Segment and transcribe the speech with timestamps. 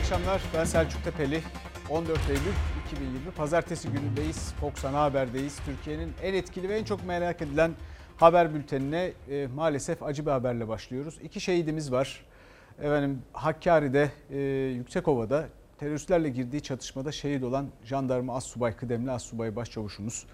[0.00, 0.42] akşamlar.
[0.54, 1.42] Ben Selçuk Tepeli.
[1.90, 2.40] 14 Eylül
[2.86, 4.52] 2020 Pazartesi günündeyiz.
[4.60, 5.58] Fox Ana Haber'deyiz.
[5.66, 7.70] Türkiye'nin en etkili ve en çok merak edilen
[8.16, 11.18] haber bültenine e, maalesef acı bir haberle başlıyoruz.
[11.22, 12.24] İki şehidimiz var.
[12.78, 14.38] Efendim Hakkari'de, e,
[14.76, 20.26] Yüksekova'da teröristlerle girdiği çatışmada şehit olan jandarma Assubay Kıdemli Assubay Başçavuşumuz.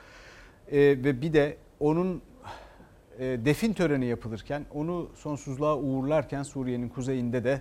[0.72, 2.22] E, ve bir de onun
[3.18, 7.60] e, defin töreni yapılırken, onu sonsuzluğa uğurlarken Suriye'nin kuzeyinde de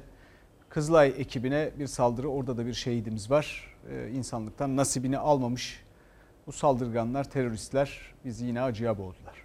[0.76, 2.28] Kızılay ekibine bir saldırı.
[2.28, 3.76] Orada da bir şehidimiz var.
[3.92, 5.84] Ee, insanlıktan nasibini almamış
[6.48, 9.36] bu saldırganlar, teröristler bizi yine acıya boğdular.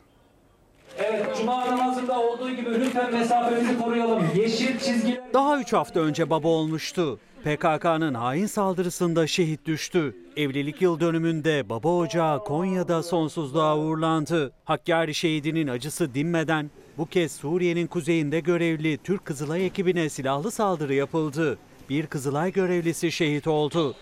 [0.99, 4.23] Evet, cuma namazında olduğu gibi lütfen mesafemizi koruyalım.
[4.37, 5.35] Yeşil çizgiler...
[5.35, 7.19] Daha 3 hafta önce baba olmuştu.
[7.45, 10.17] PKK'nın hain saldırısında şehit düştü.
[10.37, 14.53] Evlilik yıl dönümünde baba ocağı Konya'da sonsuzluğa uğurlandı.
[14.65, 21.59] Hakkari şehidinin acısı dinmeden bu kez Suriye'nin kuzeyinde görevli Türk Kızılay ekibine silahlı saldırı yapıldı.
[21.91, 23.95] Bir Kızılay görevlisi şehit oldu.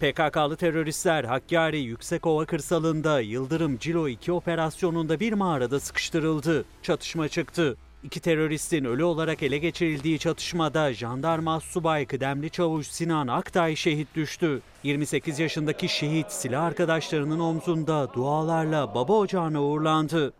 [0.00, 6.64] PKK'lı teröristler Hakkari Yüksekova kırsalında Yıldırım Cilo 2 operasyonunda bir mağarada sıkıştırıldı.
[6.82, 7.76] Çatışma çıktı.
[8.04, 14.62] İki teröristin ölü olarak ele geçirildiği çatışmada jandarma subay kıdemli çavuş Sinan Aktay şehit düştü.
[14.82, 20.32] 28 yaşındaki şehit silah arkadaşlarının omzunda dualarla baba ocağına uğurlandı.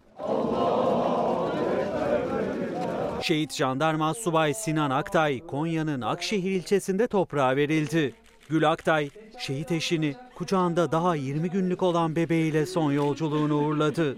[3.23, 8.15] Şehit jandarma subay Sinan Aktay Konya'nın Akşehir ilçesinde toprağa verildi.
[8.49, 14.17] Gül Aktay, şehit eşini kucağında daha 20 günlük olan bebeğiyle son yolculuğunu uğurladı.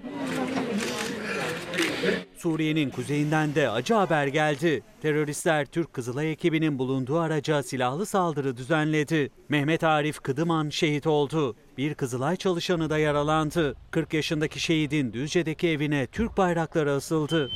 [2.36, 4.82] Suriye'nin kuzeyinden de acı haber geldi.
[5.02, 9.30] Teröristler Türk Kızılay ekibinin bulunduğu araca silahlı saldırı düzenledi.
[9.48, 11.56] Mehmet Arif Kıdıman şehit oldu.
[11.78, 13.76] Bir Kızılay çalışanı da yaralandı.
[13.90, 17.50] 40 yaşındaki şehidin Düzce'deki evine Türk bayrakları asıldı.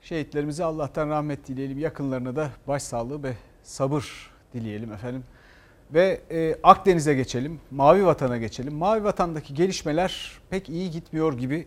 [0.00, 1.78] Şehitlerimize Allah'tan rahmet dileyelim.
[1.78, 5.24] Yakınlarına da başsağlığı ve sabır dileyelim efendim.
[5.94, 8.74] Ve e, Akdeniz'e geçelim, Mavi Vatan'a geçelim.
[8.74, 11.66] Mavi Vatan'daki gelişmeler pek iyi gitmiyor gibi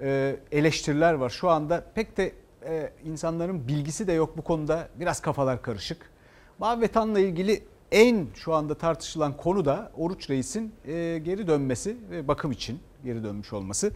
[0.00, 1.30] e, eleştiriler var.
[1.30, 2.32] Şu anda pek de
[2.66, 4.88] e, insanların bilgisi de yok bu konuda.
[5.00, 6.10] Biraz kafalar karışık.
[6.58, 12.28] Mavi Vatan'la ilgili en şu anda tartışılan konu da Oruç Reis'in e, geri dönmesi ve
[12.28, 13.92] bakım için geri dönmüş olması.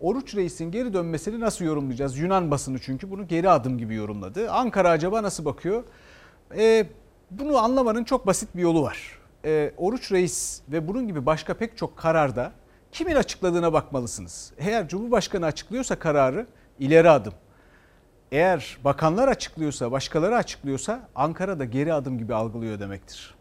[0.00, 2.18] Oruç Reis'in geri dönmesini nasıl yorumlayacağız?
[2.18, 4.50] Yunan basını çünkü bunu geri adım gibi yorumladı.
[4.50, 5.84] Ankara acaba nasıl bakıyor?
[6.56, 6.86] E,
[7.30, 9.18] bunu anlamanın çok basit bir yolu var.
[9.44, 12.52] E, Oruç Reis ve bunun gibi başka pek çok kararda
[12.92, 14.52] kimin açıkladığına bakmalısınız.
[14.58, 16.46] Eğer Cumhurbaşkanı açıklıyorsa kararı
[16.78, 17.34] ileri adım.
[18.32, 23.35] Eğer bakanlar açıklıyorsa, başkaları açıklıyorsa Ankara'da geri adım gibi algılıyor demektir.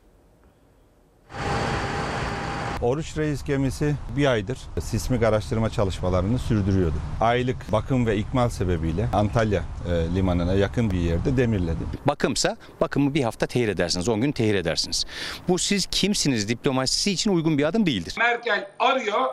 [2.82, 6.96] Oruç Reis gemisi bir aydır sismik araştırma çalışmalarını sürdürüyordu.
[7.22, 11.78] Aylık bakım ve ikmal sebebiyle Antalya e, limanına yakın bir yerde demirledi.
[12.06, 15.06] Bakımsa bakımı bir hafta tehir edersiniz, 10 gün tehir edersiniz.
[15.48, 18.16] Bu siz kimsiniz diplomasisi için uygun bir adım değildir.
[18.18, 19.26] Merkel arıyor,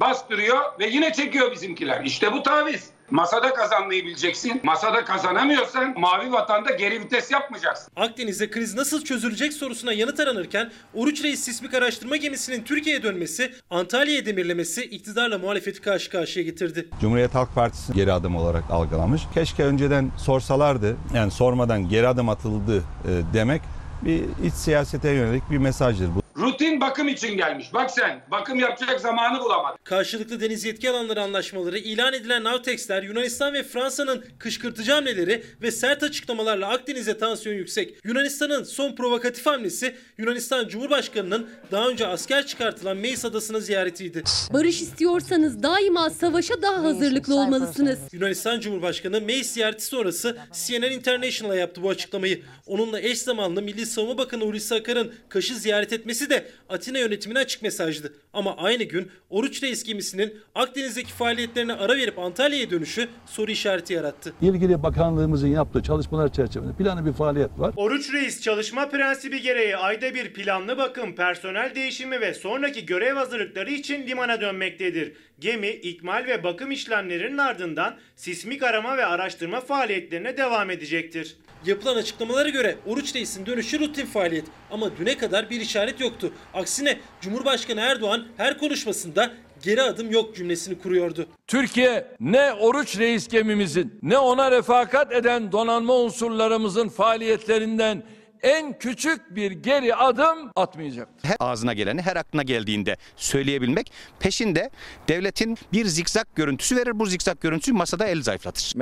[0.00, 2.04] bastırıyor ve yine çekiyor bizimkiler.
[2.04, 2.93] İşte bu taviz.
[3.10, 4.60] Masada kazanmayı bileceksin.
[4.64, 7.92] Masada kazanamıyorsan mavi vatanda geri vites yapmayacaksın.
[7.96, 14.26] Akdeniz'de kriz nasıl çözülecek sorusuna yanıt aranırken Oruç Reis sismik araştırma gemisinin Türkiye'ye dönmesi, Antalya'ya
[14.26, 16.88] demirlemesi iktidarla muhalefeti karşı karşıya getirdi.
[17.00, 19.22] Cumhuriyet Halk Partisi geri adım olarak algılamış.
[19.34, 23.62] Keşke önceden sorsalardı, yani sormadan geri adım atıldı e, demek
[24.02, 26.23] bir iç siyasete yönelik bir mesajdır bu.
[26.36, 27.74] Rutin bakım için gelmiş.
[27.74, 29.76] Bak sen bakım yapacak zamanı bulamadı.
[29.84, 36.02] Karşılıklı deniz yetki alanları anlaşmaları, ilan edilen Navtex'ler, Yunanistan ve Fransa'nın kışkırtıcı hamleleri ve sert
[36.02, 37.94] açıklamalarla Akdeniz'e tansiyon yüksek.
[38.04, 44.22] Yunanistan'ın son provokatif hamlesi Yunanistan Cumhurbaşkanı'nın daha önce asker çıkartılan Meis adasını ziyaretiydi.
[44.52, 47.98] Barış istiyorsanız daima savaşa daha hazırlıklı olmalısınız.
[48.12, 52.42] Yunanistan Cumhurbaşkanı Meis ziyareti sonrası CNN International'a yaptı bu açıklamayı.
[52.66, 57.62] Onunla eş zamanlı Milli Savunma Bakanı Hulusi Akar'ın Kaş'ı ziyaret etmesi de Atina yönetimine açık
[57.62, 58.12] mesajdı.
[58.32, 64.32] Ama aynı gün Oruç Reis gemisinin Akdeniz'deki faaliyetlerine ara verip Antalya'ya dönüşü soru işareti yarattı.
[64.42, 67.74] İlgili bakanlığımızın yaptığı çalışmalar çerçevesinde planlı bir faaliyet var.
[67.76, 73.70] Oruç Reis çalışma prensibi gereği ayda bir planlı bakım, personel değişimi ve sonraki görev hazırlıkları
[73.70, 75.12] için limana dönmektedir.
[75.40, 81.36] Gemi, ikmal ve bakım işlemlerinin ardından sismik arama ve araştırma faaliyetlerine devam edecektir.
[81.66, 86.32] Yapılan açıklamalara göre Oruç Reis'in dönüşü rutin faaliyet ama düne kadar bir işaret yoktu.
[86.54, 89.32] Aksine Cumhurbaşkanı Erdoğan her konuşmasında
[89.64, 91.26] geri adım yok cümlesini kuruyordu.
[91.46, 98.02] Türkiye ne Oruç Reis gemimizin ne ona refakat eden donanma unsurlarımızın faaliyetlerinden
[98.44, 101.28] en küçük bir geri adım atmayacaktır.
[101.28, 104.70] Her ağzına geleni her aklına geldiğinde söyleyebilmek peşinde
[105.08, 106.98] devletin bir zikzak görüntüsü verir.
[106.98, 108.72] Bu zikzak görüntüsü masada el zayıflatır.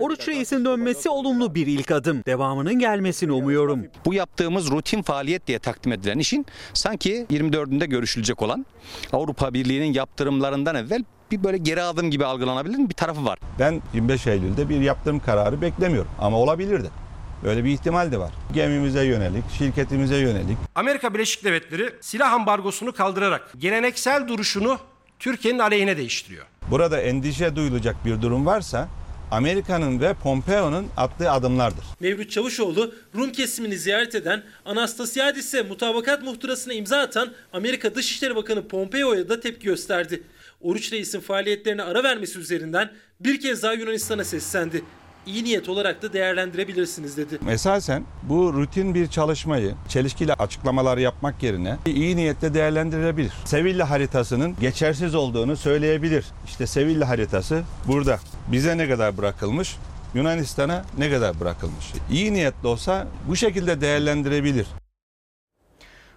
[0.00, 2.22] Oruç Reis'in dönmesi olumlu bir ilk adım.
[2.26, 3.86] Devamının gelmesini umuyorum.
[4.04, 8.66] Bu yaptığımız rutin faaliyet diye takdim edilen işin sanki 24'ünde görüşülecek olan
[9.12, 13.38] Avrupa Birliği'nin yaptırımlarından evvel bir böyle geri adım gibi algılanabilir bir tarafı var.
[13.58, 17.01] Ben 25 Eylül'de bir yaptırım kararı beklemiyorum ama olabilirdi.
[17.44, 18.32] Böyle bir ihtimal de var.
[18.52, 20.56] Gemimize yönelik, şirketimize yönelik.
[20.74, 24.78] Amerika Birleşik Devletleri silah ambargosunu kaldırarak geleneksel duruşunu
[25.18, 26.46] Türkiye'nin aleyhine değiştiriyor.
[26.70, 28.88] Burada endişe duyulacak bir durum varsa
[29.30, 31.84] Amerika'nın ve Pompeo'nun attığı adımlardır.
[32.00, 39.28] Mevlüt Çavuşoğlu Rum kesimini ziyaret eden Anastasiadis'e mutabakat muhtırasına imza atan Amerika Dışişleri Bakanı Pompeo'ya
[39.28, 40.22] da tepki gösterdi.
[40.60, 42.90] Oruç Reis'in faaliyetlerine ara vermesi üzerinden
[43.20, 44.84] bir kez daha Yunanistan'a seslendi.
[45.26, 47.38] İyi niyet olarak da değerlendirebilirsiniz dedi.
[47.48, 53.32] Esasen bu rutin bir çalışmayı çelişkili açıklamalar yapmak yerine iyi niyetle değerlendirilebilir.
[53.44, 56.24] Sevilla haritasının geçersiz olduğunu söyleyebilir.
[56.46, 58.20] İşte Sevilla haritası burada.
[58.52, 59.76] Bize ne kadar bırakılmış?
[60.14, 61.92] Yunanistan'a ne kadar bırakılmış?
[62.10, 64.66] İyi niyetli olsa bu şekilde değerlendirebilir.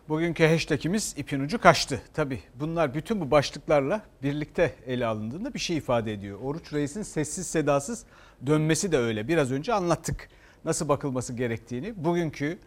[0.10, 2.02] Bugünkü hashtagimiz ipin ucu kaçtı.
[2.14, 6.40] Tabi bunlar bütün bu başlıklarla birlikte ele alındığında bir şey ifade ediyor.
[6.44, 8.06] Oruç Reis'in sessiz sedasız
[8.46, 9.28] dönmesi de öyle.
[9.28, 10.30] Biraz önce anlattık
[10.66, 12.06] nasıl bakılması gerektiğini.
[12.06, 12.60] Bugünkü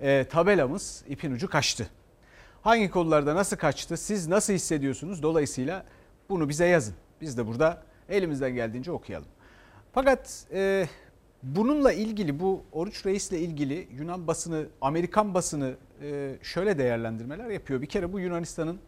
[0.00, 1.88] e, tabelamız ipin ucu kaçtı.
[2.62, 5.22] Hangi konularda nasıl kaçtı siz nasıl hissediyorsunuz?
[5.22, 5.84] Dolayısıyla
[6.28, 6.94] bunu bize yazın.
[7.20, 9.28] Biz de burada elimizden geldiğince okuyalım.
[9.92, 10.88] Fakat e,
[11.42, 15.74] bununla ilgili bu Oruç Reis'le ilgili Yunan basını, Amerikan basını
[16.42, 17.82] şöyle değerlendirmeler yapıyor.
[17.82, 18.80] Bir kere bu Yunanistan'ın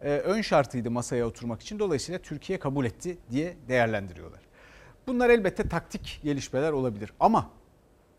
[0.00, 1.78] e, ön şartıydı masaya oturmak için.
[1.78, 4.40] Dolayısıyla Türkiye kabul etti diye değerlendiriyorlar.
[5.06, 7.50] Bunlar elbette taktik gelişmeler olabilir ama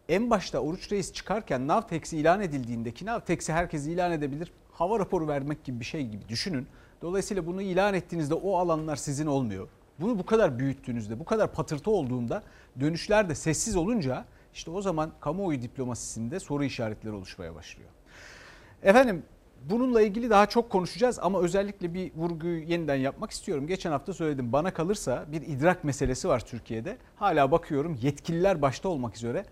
[0.09, 4.51] en başta Oruç Reis çıkarken Navtex'i ilan edildiğindeki Navtex'i herkes ilan edebilir.
[4.71, 6.67] Hava raporu vermek gibi bir şey gibi düşünün.
[7.01, 9.67] Dolayısıyla bunu ilan ettiğinizde o alanlar sizin olmuyor.
[9.99, 12.43] Bunu bu kadar büyüttüğünüzde, bu kadar patırtı olduğunda
[12.79, 17.89] dönüşler de sessiz olunca işte o zaman kamuoyu diplomasisinde soru işaretleri oluşmaya başlıyor.
[18.83, 19.23] Efendim
[19.69, 23.67] bununla ilgili daha çok konuşacağız ama özellikle bir vurguyu yeniden yapmak istiyorum.
[23.67, 26.97] Geçen hafta söyledim bana kalırsa bir idrak meselesi var Türkiye'de.
[27.15, 29.45] Hala bakıyorum yetkililer başta olmak üzere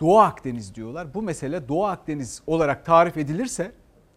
[0.00, 1.14] Doğu Akdeniz diyorlar.
[1.14, 3.72] Bu mesele Doğu Akdeniz olarak tarif edilirse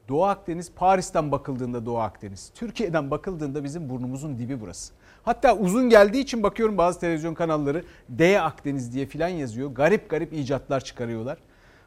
[0.09, 4.93] Doğu Akdeniz Paris'ten bakıldığında Doğu Akdeniz, Türkiye'den bakıldığında bizim burnumuzun dibi burası.
[5.23, 9.71] Hatta uzun geldiği için bakıyorum bazı televizyon kanalları D Akdeniz diye filan yazıyor.
[9.71, 11.37] Garip garip icatlar çıkarıyorlar.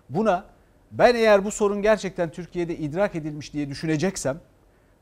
[0.08, 0.44] Buna
[0.90, 4.40] ben eğer bu sorun gerçekten Türkiye'de idrak edilmiş diye düşüneceksem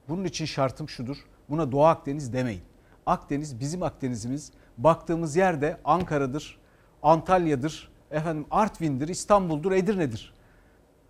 [0.09, 1.17] bunun için şartım şudur.
[1.49, 2.63] Buna Doğu Akdeniz demeyin.
[3.07, 4.53] Akdeniz bizim Akdenizimiz.
[4.79, 6.59] Baktığımız yerde Ankara'dır,
[7.03, 10.35] Antalya'dır, efendim Artvin'dir, İstanbul'dur, Edirne'dir.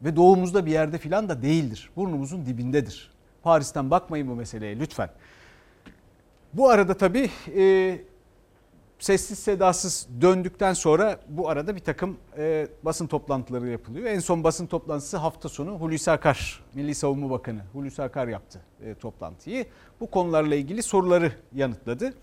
[0.03, 1.91] Ve doğumuzda bir yerde filan da değildir.
[1.97, 3.11] Burnumuzun dibindedir.
[3.43, 5.11] Paris'ten bakmayın bu meseleye lütfen.
[6.53, 7.99] Bu arada tabii e,
[8.99, 14.07] sessiz sedasız döndükten sonra bu arada bir takım e, basın toplantıları yapılıyor.
[14.07, 18.95] En son basın toplantısı hafta sonu Hulusi Akar, Milli Savunma Bakanı Hulusi Akar yaptı e,
[18.95, 19.67] toplantıyı.
[20.01, 22.15] Bu konularla ilgili soruları yanıtladı.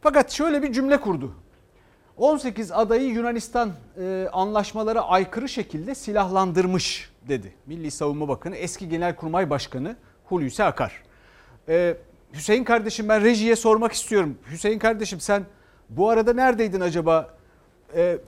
[0.00, 1.34] Fakat şöyle bir cümle kurdu.
[2.16, 7.54] 18 adayı Yunanistan e, anlaşmalara aykırı şekilde silahlandırmış dedi.
[7.66, 11.02] Milli Savunma Bakanı eski Genelkurmay Başkanı Hulusi Akar.
[11.68, 11.96] E,
[12.34, 14.38] Hüseyin kardeşim ben rejiye sormak istiyorum.
[14.50, 15.44] Hüseyin kardeşim sen
[15.88, 17.28] bu arada neredeydin acaba?
[17.96, 18.18] E,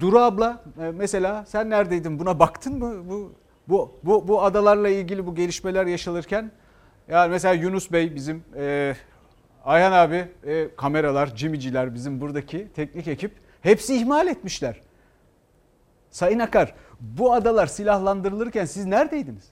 [0.00, 2.18] Duru abla e, mesela sen neredeydin?
[2.18, 3.10] Buna baktın mı?
[3.10, 3.32] Bu
[3.68, 6.50] bu bu bu adalarla ilgili bu gelişmeler yaşanırken
[7.08, 8.94] yani mesela Yunus Bey bizim e,
[9.64, 14.80] Ayhan abi e, kameralar, cimiciler bizim buradaki teknik ekip hepsi ihmal etmişler.
[16.10, 19.44] Sayın Akar bu adalar silahlandırılırken siz neredeydiniz?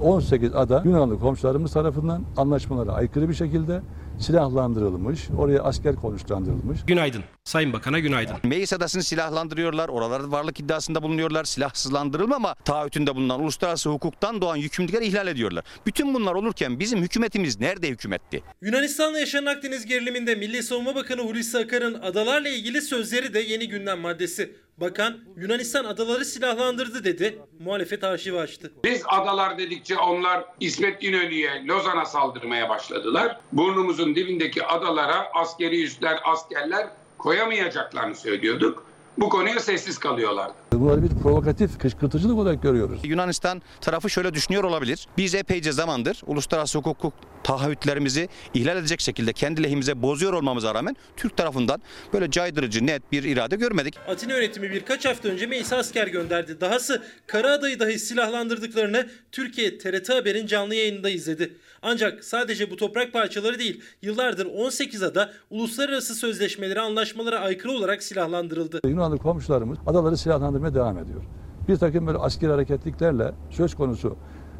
[0.00, 3.80] 18 ada Yunanlı komşularımız tarafından anlaşmalara aykırı bir şekilde
[4.20, 6.80] silahlandırılmış, oraya asker konuşlandırılmış.
[6.86, 7.24] Günaydın.
[7.44, 8.36] Sayın Bakan'a günaydın.
[8.44, 9.88] Meis Adası'nı silahlandırıyorlar.
[9.88, 11.44] Oralarda varlık iddiasında bulunuyorlar.
[11.44, 15.64] Silahsızlandırılma ama taahhütünde bulunan uluslararası hukuktan doğan yükümlülükleri ihlal ediyorlar.
[15.86, 18.42] Bütün bunlar olurken bizim hükümetimiz nerede hükümetti?
[18.62, 24.00] Yunanistan'la yaşanan Akdeniz geriliminde Milli Savunma Bakanı Hulusi Akar'ın adalarla ilgili sözleri de yeni gündem
[24.00, 24.56] maddesi.
[24.80, 27.38] Bakan Yunanistan adaları silahlandırdı dedi.
[27.60, 28.72] Muhalefet arşivi açtı.
[28.84, 33.40] Biz adalar dedikçe onlar İsmet İnönü'ye, Lozan'a saldırmaya başladılar.
[33.52, 36.88] Burnumuzun dibindeki adalara askeri üsler, askerler
[37.18, 38.87] koyamayacaklarını söylüyorduk.
[39.20, 40.54] Bu konuya sessiz kalıyorlardı.
[40.72, 43.00] Bunları bir provokatif, kışkırtıcılık olarak görüyoruz.
[43.04, 45.06] Yunanistan tarafı şöyle düşünüyor olabilir.
[45.16, 51.36] Biz epeyce zamandır uluslararası hukuk taahhütlerimizi ihlal edecek şekilde kendi lehimize bozuyor olmamıza rağmen Türk
[51.36, 51.82] tarafından
[52.12, 53.94] böyle caydırıcı net bir irade görmedik.
[54.08, 56.60] Atina yönetimi birkaç hafta önce meclise asker gönderdi.
[56.60, 61.56] Dahası Karaada'yı dahi silahlandırdıklarını Türkiye TRT Haber'in canlı yayınında izledi.
[61.82, 68.80] Ancak sadece bu toprak parçaları değil, yıllardır 18 ada uluslararası sözleşmelere, anlaşmalara aykırı olarak silahlandırıldı.
[69.08, 71.22] Yunanlı komşularımız adaları silahlandırmaya devam ediyor.
[71.68, 74.16] Bir takım böyle asker hareketliklerle söz konusu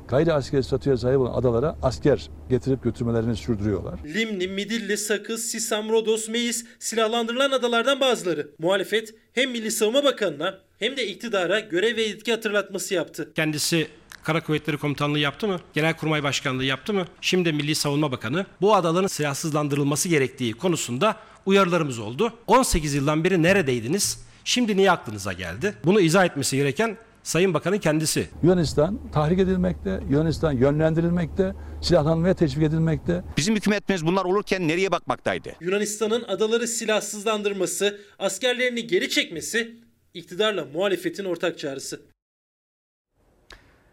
[0.09, 4.01] gayri askeri statüye sahip olan adalara asker getirip götürmelerini sürdürüyorlar.
[4.05, 8.51] Limni, Midilli, Sakız, Sisam, Rodos, Meis silahlandırılan adalardan bazıları.
[8.59, 13.33] Muhalefet hem Milli Savunma Bakanı'na hem de iktidara görev ve yetki hatırlatması yaptı.
[13.35, 13.89] Kendisi
[14.23, 15.61] Kara Kuvvetleri Komutanlığı yaptı mı?
[15.75, 17.05] Genelkurmay Başkanlığı yaptı mı?
[17.21, 22.33] Şimdi Milli Savunma Bakanı bu adaların silahsızlandırılması gerektiği konusunda uyarılarımız oldu.
[22.47, 24.28] 18 yıldan beri neredeydiniz?
[24.45, 25.75] Şimdi niye aklınıza geldi?
[25.85, 28.29] Bunu izah etmesi gereken Sayın Bakan'ın kendisi.
[28.43, 33.25] Yunanistan tahrik edilmekte, Yunanistan yönlendirilmekte, silahlanmaya teşvik edilmekte.
[33.37, 35.49] Bizim hükümetimiz bunlar olurken nereye bakmaktaydı?
[35.61, 39.77] Yunanistan'ın adaları silahsızlandırması, askerlerini geri çekmesi
[40.15, 42.01] iktidarla muhalefetin ortak çağrısı.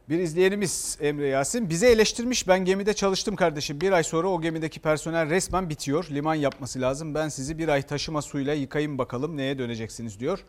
[0.09, 4.79] Bir izleyenimiz Emre Yasin bize eleştirmiş ben gemide çalıştım kardeşim bir ay sonra o gemideki
[4.79, 9.57] personel resmen bitiyor liman yapması lazım ben sizi bir ay taşıma suyla yıkayayım bakalım neye
[9.57, 10.45] döneceksiniz diyor.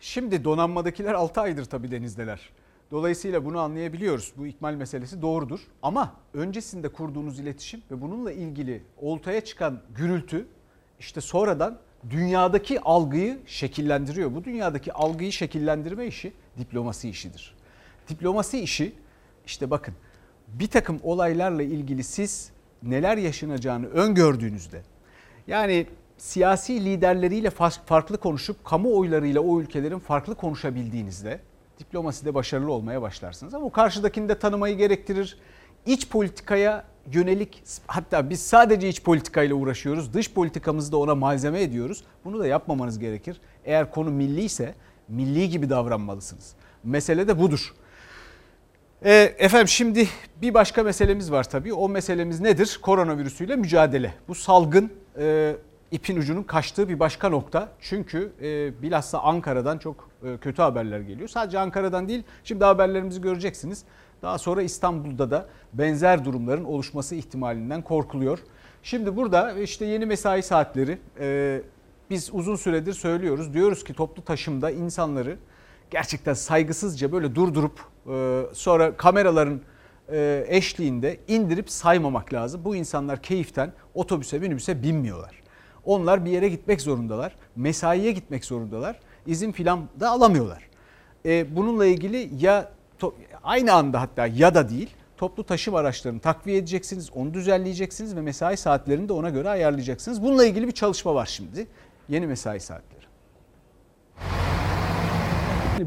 [0.00, 2.50] Şimdi donanmadakiler 6 aydır tabii denizdeler.
[2.90, 4.32] Dolayısıyla bunu anlayabiliyoruz.
[4.36, 5.60] Bu ikmal meselesi doğrudur.
[5.82, 10.46] Ama öncesinde kurduğunuz iletişim ve bununla ilgili oltaya çıkan gürültü
[11.00, 11.78] işte sonradan
[12.10, 14.34] dünyadaki algıyı şekillendiriyor.
[14.34, 17.57] Bu dünyadaki algıyı şekillendirme işi diplomasi işidir.
[18.08, 18.92] Diplomasi işi
[19.46, 19.94] işte bakın
[20.48, 22.50] bir takım olaylarla ilgili siz
[22.82, 24.82] neler yaşanacağını öngördüğünüzde
[25.46, 25.86] yani
[26.18, 27.50] siyasi liderleriyle
[27.86, 31.40] farklı konuşup kamuoylarıyla o ülkelerin farklı konuşabildiğinizde
[31.78, 33.54] diplomaside başarılı olmaya başlarsınız.
[33.54, 35.38] Ama o karşıdakini de tanımayı gerektirir.
[35.86, 40.14] İç politikaya yönelik hatta biz sadece iç politikayla uğraşıyoruz.
[40.14, 42.04] Dış politikamızı da ona malzeme ediyoruz.
[42.24, 43.40] Bunu da yapmamanız gerekir.
[43.64, 44.74] Eğer konu milli ise
[45.08, 46.54] milli gibi davranmalısınız.
[46.84, 47.74] Mesele de budur.
[49.04, 50.08] E, efendim şimdi
[50.42, 51.74] bir başka meselemiz var tabii.
[51.74, 52.78] O meselemiz nedir?
[52.82, 54.14] Koronavirüsüyle mücadele.
[54.28, 55.56] Bu salgın e,
[55.90, 57.68] ipin ucunun kaçtığı bir başka nokta.
[57.80, 61.28] Çünkü e, bilhassa Ankara'dan çok e, kötü haberler geliyor.
[61.28, 63.84] Sadece Ankara'dan değil şimdi haberlerimizi göreceksiniz.
[64.22, 68.38] Daha sonra İstanbul'da da benzer durumların oluşması ihtimalinden korkuluyor.
[68.82, 71.60] Şimdi burada işte yeni mesai saatleri e,
[72.10, 73.54] biz uzun süredir söylüyoruz.
[73.54, 75.36] Diyoruz ki toplu taşımda insanları
[75.90, 79.60] gerçekten saygısızca böyle durdurup e, sonra kameraların
[80.12, 82.60] e, eşliğinde indirip saymamak lazım.
[82.64, 85.42] Bu insanlar keyiften otobüse minibüse binmiyorlar.
[85.84, 87.36] Onlar bir yere gitmek zorundalar.
[87.56, 89.00] Mesaiye gitmek zorundalar.
[89.26, 90.68] İzin filan da alamıyorlar.
[91.24, 92.72] E, bununla ilgili ya
[93.42, 98.56] aynı anda hatta ya da değil toplu taşıma araçlarını takviye edeceksiniz, onu düzenleyeceksiniz ve mesai
[98.56, 100.22] saatlerini de ona göre ayarlayacaksınız.
[100.22, 101.66] Bununla ilgili bir çalışma var şimdi.
[102.08, 102.97] Yeni mesai saatleri.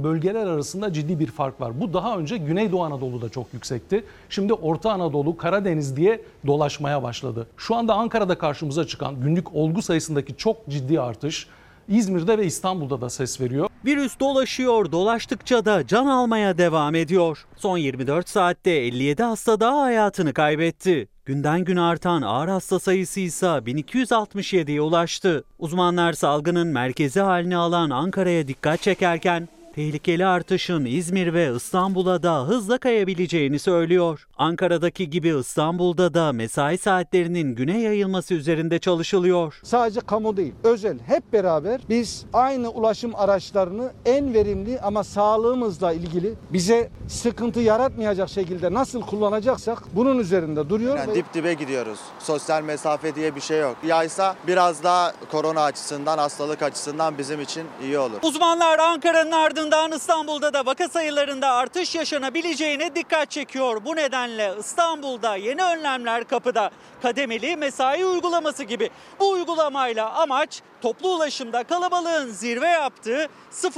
[0.04, 1.82] Bölgeler arasında ciddi bir fark var.
[1.82, 4.04] Bu daha önce Güneydoğu Anadolu'da çok yüksekti.
[4.30, 7.48] Şimdi Orta Anadolu, Karadeniz diye dolaşmaya başladı.
[7.58, 11.48] Şu anda Ankara'da karşımıza çıkan günlük olgu sayısındaki çok ciddi artış
[11.88, 13.70] İzmir'de ve İstanbul'da da ses veriyor.
[13.86, 17.46] Virüs dolaşıyor, dolaştıkça da can almaya devam ediyor.
[17.58, 21.08] Son 24 saatte 57 hasta daha hayatını kaybetti.
[21.26, 25.44] Günden güne artan ağır hasta sayısı ise 1267'ye ulaştı.
[25.60, 32.78] Uzmanlar salgının merkezi halini alan Ankara'ya dikkat çekerken tehlikeli artışın İzmir ve İstanbul'a da hızla
[32.78, 34.28] kayabileceğini söylüyor.
[34.38, 39.60] Ankara'daki gibi İstanbul'da da mesai saatlerinin güne yayılması üzerinde çalışılıyor.
[39.64, 46.34] Sadece kamu değil, özel hep beraber biz aynı ulaşım araçlarını en verimli ama sağlığımızla ilgili
[46.54, 50.98] bize sıkıntı yaratmayacak şekilde nasıl kullanacaksak bunun üzerinde duruyor.
[50.98, 52.00] Yani dip dibe gidiyoruz.
[52.20, 53.76] Sosyal mesafe diye bir şey yok.
[53.88, 58.18] Yaysa biraz daha korona açısından, hastalık açısından bizim için iyi olur.
[58.24, 63.86] Uzmanlar Ankara'nın ardından İstanbul'da da vaka sayılarında artış yaşanabileceğine dikkat çekiyor.
[63.86, 66.72] Bu nedenle İstanbul'da yeni önlemler kapıda.
[67.02, 68.90] Kademeli mesai uygulaması gibi.
[69.20, 73.28] Bu uygulamayla amaç toplu ulaşımda kalabalığın zirve yaptığı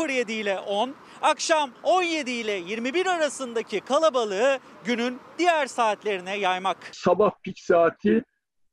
[0.10, 6.78] 07 ile 10, akşam 17 ile 21 arasındaki kalabalığı günün diğer saatlerine yaymak.
[6.92, 8.24] Sabah pik saati,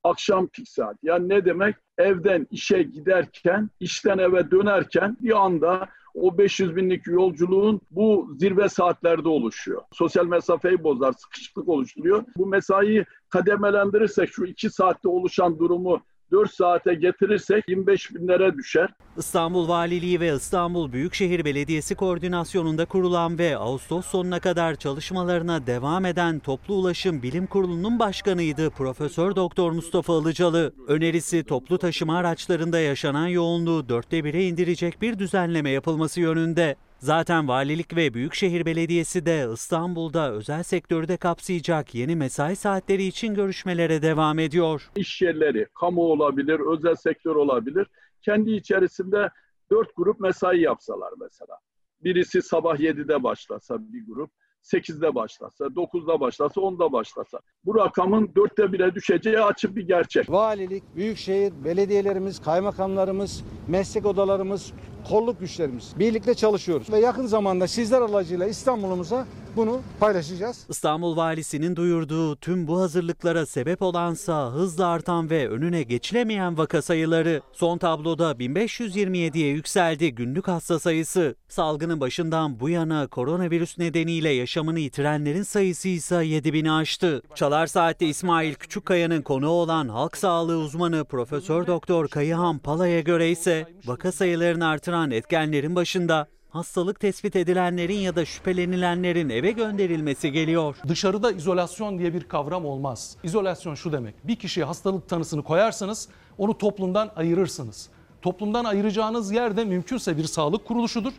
[0.04, 0.98] akşam pik saati.
[1.02, 1.76] Yani ne demek?
[1.98, 9.28] Evden işe giderken, işten eve dönerken bir anda o 500 binlik yolculuğun bu zirve saatlerde
[9.28, 9.82] oluşuyor.
[9.92, 12.24] Sosyal mesafeyi bozar, sıkışıklık oluşturuyor.
[12.36, 16.02] Bu mesaiyi kademelendirirsek şu iki saatte oluşan durumu
[16.32, 18.88] 4 saate getirirsek 25 binlere düşer.
[19.16, 26.38] İstanbul Valiliği ve İstanbul Büyükşehir Belediyesi koordinasyonunda kurulan ve Ağustos sonuna kadar çalışmalarına devam eden
[26.38, 30.72] Toplu Ulaşım Bilim Kurulu'nun başkanıydı Profesör Doktor Mustafa Ilıcalı.
[30.88, 36.76] Önerisi toplu taşıma araçlarında yaşanan yoğunluğu dörtte bire indirecek bir düzenleme yapılması yönünde.
[37.00, 43.34] Zaten valilik ve büyükşehir belediyesi de İstanbul'da özel sektörü de kapsayacak yeni mesai saatleri için
[43.34, 44.90] görüşmelere devam ediyor.
[44.96, 47.86] İş yerleri, kamu olabilir, özel sektör olabilir.
[48.22, 49.30] Kendi içerisinde
[49.70, 51.58] 4 grup mesai yapsalar mesela.
[52.04, 54.30] Birisi sabah 7'de başlasa bir grup,
[54.62, 57.40] 8'de başlasa, 9'da başlasa, 10'da başlasa.
[57.64, 60.30] Bu rakamın 4'te 1'e düşeceği açık bir gerçek.
[60.30, 64.72] Valilik, büyükşehir, belediyelerimiz, kaymakamlarımız, meslek odalarımız,
[65.08, 66.92] kolluk güçlerimiz birlikte çalışıyoruz.
[66.92, 69.26] Ve yakın zamanda sizler aracıyla İstanbul'umuza
[69.56, 70.66] bunu paylaşacağız.
[70.68, 77.40] İstanbul Valisi'nin duyurduğu tüm bu hazırlıklara sebep olansa hızla artan ve önüne geçilemeyen vaka sayıları.
[77.52, 81.34] Son tabloda 1527'ye yükseldi günlük hasta sayısı.
[81.48, 87.22] Salgının başından bu yana koronavirüs nedeniyle yaşamını yitirenlerin sayısı ise 7000'i aştı.
[87.34, 93.66] Çalar Saat'te İsmail Küçükkaya'nın konuğu olan halk sağlığı uzmanı Profesör Doktor Kayıhan Pala'ya göre ise
[93.86, 100.76] vaka sayılarını artıran etkenlerin başında hastalık tespit edilenlerin ya da şüphelenilenlerin eve gönderilmesi geliyor.
[100.88, 103.16] Dışarıda izolasyon diye bir kavram olmaz.
[103.22, 104.14] İzolasyon şu demek.
[104.26, 107.88] Bir kişiye hastalık tanısını koyarsanız onu toplumdan ayırırsınız.
[108.22, 111.12] Toplumdan ayıracağınız yer de mümkünse bir sağlık kuruluşudur.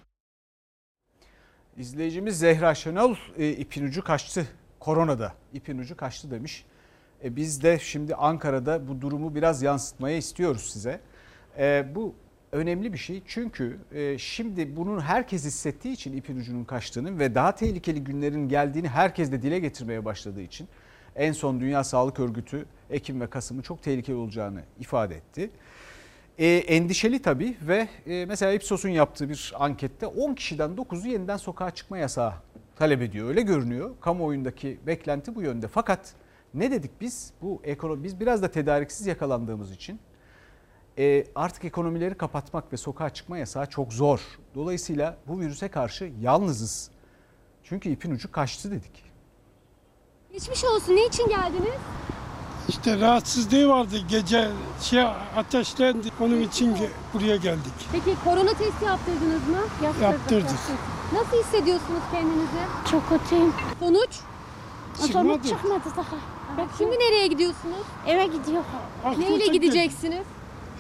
[1.77, 4.47] İzleyicimiz Zehra Şenol e, ipin ucu kaçtı.
[4.79, 6.65] Koronada ipin ucu kaçtı demiş.
[7.23, 10.99] E, biz de şimdi Ankara'da bu durumu biraz yansıtmaya istiyoruz size.
[11.57, 12.15] E, bu
[12.51, 17.55] önemli bir şey çünkü e, şimdi bunun herkes hissettiği için ipin ucunun kaçtığını ve daha
[17.55, 20.67] tehlikeli günlerin geldiğini herkes de dile getirmeye başladığı için
[21.15, 25.49] en son Dünya Sağlık Örgütü Ekim ve Kasım'ın çok tehlikeli olacağını ifade etti.
[26.37, 31.71] E, endişeli tabii ve e, mesela Ipsos'un yaptığı bir ankette 10 kişiden 9'u yeniden sokağa
[31.71, 32.33] çıkma yasağı
[32.75, 33.27] talep ediyor.
[33.29, 33.91] Öyle görünüyor.
[34.01, 35.67] Kamuoyundaki beklenti bu yönde.
[35.67, 36.13] Fakat
[36.53, 37.33] ne dedik biz?
[37.41, 39.99] Bu ekonomi biz biraz da tedariksiz yakalandığımız için
[40.97, 44.19] e, artık ekonomileri kapatmak ve sokağa çıkma yasağı çok zor.
[44.55, 46.89] Dolayısıyla bu virüse karşı yalnızız.
[47.63, 49.03] Çünkü ipin ucu kaçtı dedik.
[50.33, 50.95] Geçmiş olsun.
[50.95, 51.79] Ne için geldiniz?
[52.69, 54.49] İşte rahatsızlığı vardı gece
[54.81, 55.03] şey
[55.37, 57.73] ateşlendi onun için ge- buraya geldik.
[57.91, 59.57] Peki korona testi yaptırdınız mı?
[59.83, 60.45] Yaptırdık.
[61.13, 62.61] Nasıl hissediyorsunuz kendinizi?
[62.91, 63.53] Çok kötüyüm.
[63.79, 64.19] Sonuç?
[65.11, 66.15] Sonuç çıkmadı daha.
[66.77, 67.85] Şimdi nereye gidiyorsunuz?
[68.07, 68.63] Eve gidiyor.
[69.17, 70.23] Neyle gideceksiniz?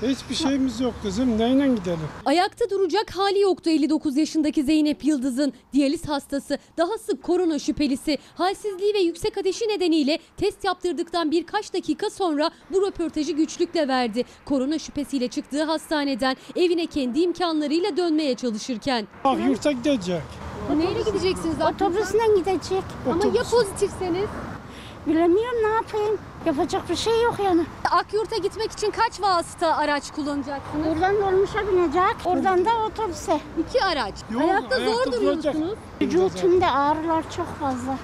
[0.01, 1.99] Hiçbir şeyimiz yok kızım neyle gidelim?
[2.25, 5.53] Ayakta duracak hali yoktu 59 yaşındaki Zeynep Yıldız'ın.
[5.73, 12.09] Diyaliz hastası, daha sık korona şüphelisi, halsizliği ve yüksek ateşi nedeniyle test yaptırdıktan birkaç dakika
[12.09, 14.23] sonra bu röportajı güçlükle verdi.
[14.45, 19.07] Korona şüphesiyle çıktığı hastaneden evine kendi imkanlarıyla dönmeye çalışırken.
[19.23, 20.21] Bak yurta gidecek.
[20.77, 21.55] Neyle gideceksiniz?
[21.75, 22.83] Otobüsle gidecek.
[23.11, 24.29] Ama ya pozitifseniz?
[25.07, 26.17] Bilemiyorum ne yapayım.
[26.45, 27.65] Yapacak bir şey yok yani.
[27.91, 30.87] Akyurt'a gitmek için kaç vasıta araç kullanacaksınız?
[30.87, 32.15] Oradan dolmuşa binecek.
[32.25, 33.39] Oradan da otobüse.
[33.59, 34.13] İki araç.
[34.31, 35.53] Yok, Ayakta zor ayakta duracak.
[35.55, 35.77] duruyorsunuz.
[36.01, 37.97] Vücutumda ağrılar çok fazla.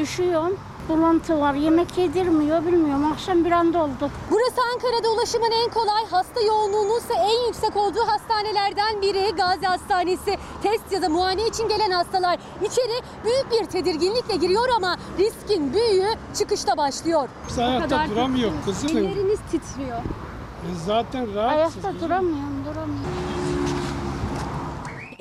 [0.00, 0.56] Üşüyorum.
[0.88, 1.54] Bulantı var.
[1.54, 3.12] Yemek yedirmiyor bilmiyorum.
[3.12, 4.10] Akşam bir anda oldu.
[4.30, 10.38] Burası Ankara'da ulaşımın en kolay, hasta yoğunluğunun ise en yüksek olduğu hastanelerden biri Gazi Hastanesi.
[10.62, 16.08] Test ya da muayene için gelen hastalar içeri büyük bir tedirginlikle giriyor ama riskin büyüğü
[16.38, 17.28] çıkışta başlıyor.
[17.48, 18.96] Biz ayakta duramıyor kızım.
[18.98, 19.98] Elleriniz titriyor.
[19.98, 21.84] E Zaten rahatsız.
[21.84, 23.41] Ayakta duramıyorum, duramıyorum.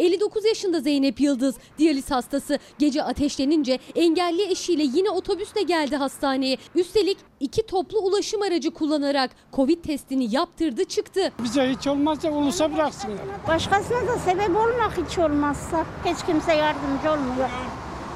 [0.02, 6.58] 59 yaşında Zeynep Yıldız diyaliz hastası gece ateşlenince engelli eşiyle yine otobüsle geldi hastaneye.
[6.76, 11.32] Üstelik iki toplu ulaşım aracı kullanarak Covid testini yaptırdı çıktı.
[11.44, 13.18] Bize hiç olmazsa ulusa bıraksınlar.
[13.48, 15.86] Başkasına da sebep olmak hiç olmazsa.
[16.06, 17.50] Hiç kimse yardımcı olmuyor.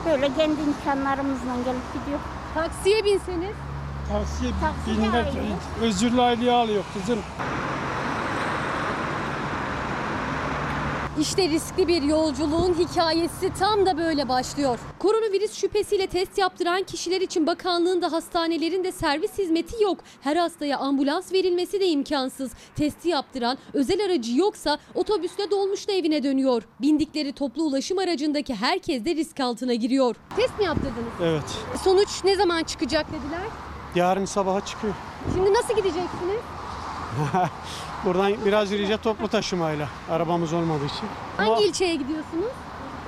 [0.05, 2.19] Böyle kendi imkanlarımızla gelip gidiyor.
[2.53, 3.55] Taksiye binseniz.
[4.09, 5.25] Tavsiye Taksiye binmek
[5.81, 7.19] özürlü aileye alıyor kızım.
[11.19, 14.79] İşte riskli bir yolculuğun hikayesi tam da böyle başlıyor.
[14.99, 19.97] Koronavirüs şüphesiyle test yaptıran kişiler için bakanlığın da hastanelerin de servis hizmeti yok.
[20.21, 22.51] Her hastaya ambulans verilmesi de imkansız.
[22.75, 26.63] Testi yaptıran özel aracı yoksa otobüsle dolmuşla evine dönüyor.
[26.81, 30.15] Bindikleri toplu ulaşım aracındaki herkes de risk altına giriyor.
[30.35, 31.13] Test mi yaptırdınız?
[31.23, 31.43] Evet.
[31.83, 33.47] Sonuç ne zaman çıkacak dediler.
[33.95, 34.93] Yarın sabaha çıkıyor.
[35.35, 36.39] Şimdi nasıl gideceksiniz?
[38.05, 39.87] Buradan biraz yürüyeceğiz toplu taşımayla.
[40.09, 41.07] Arabamız olmadığı için.
[41.37, 42.51] Hangi ilçeye gidiyorsunuz?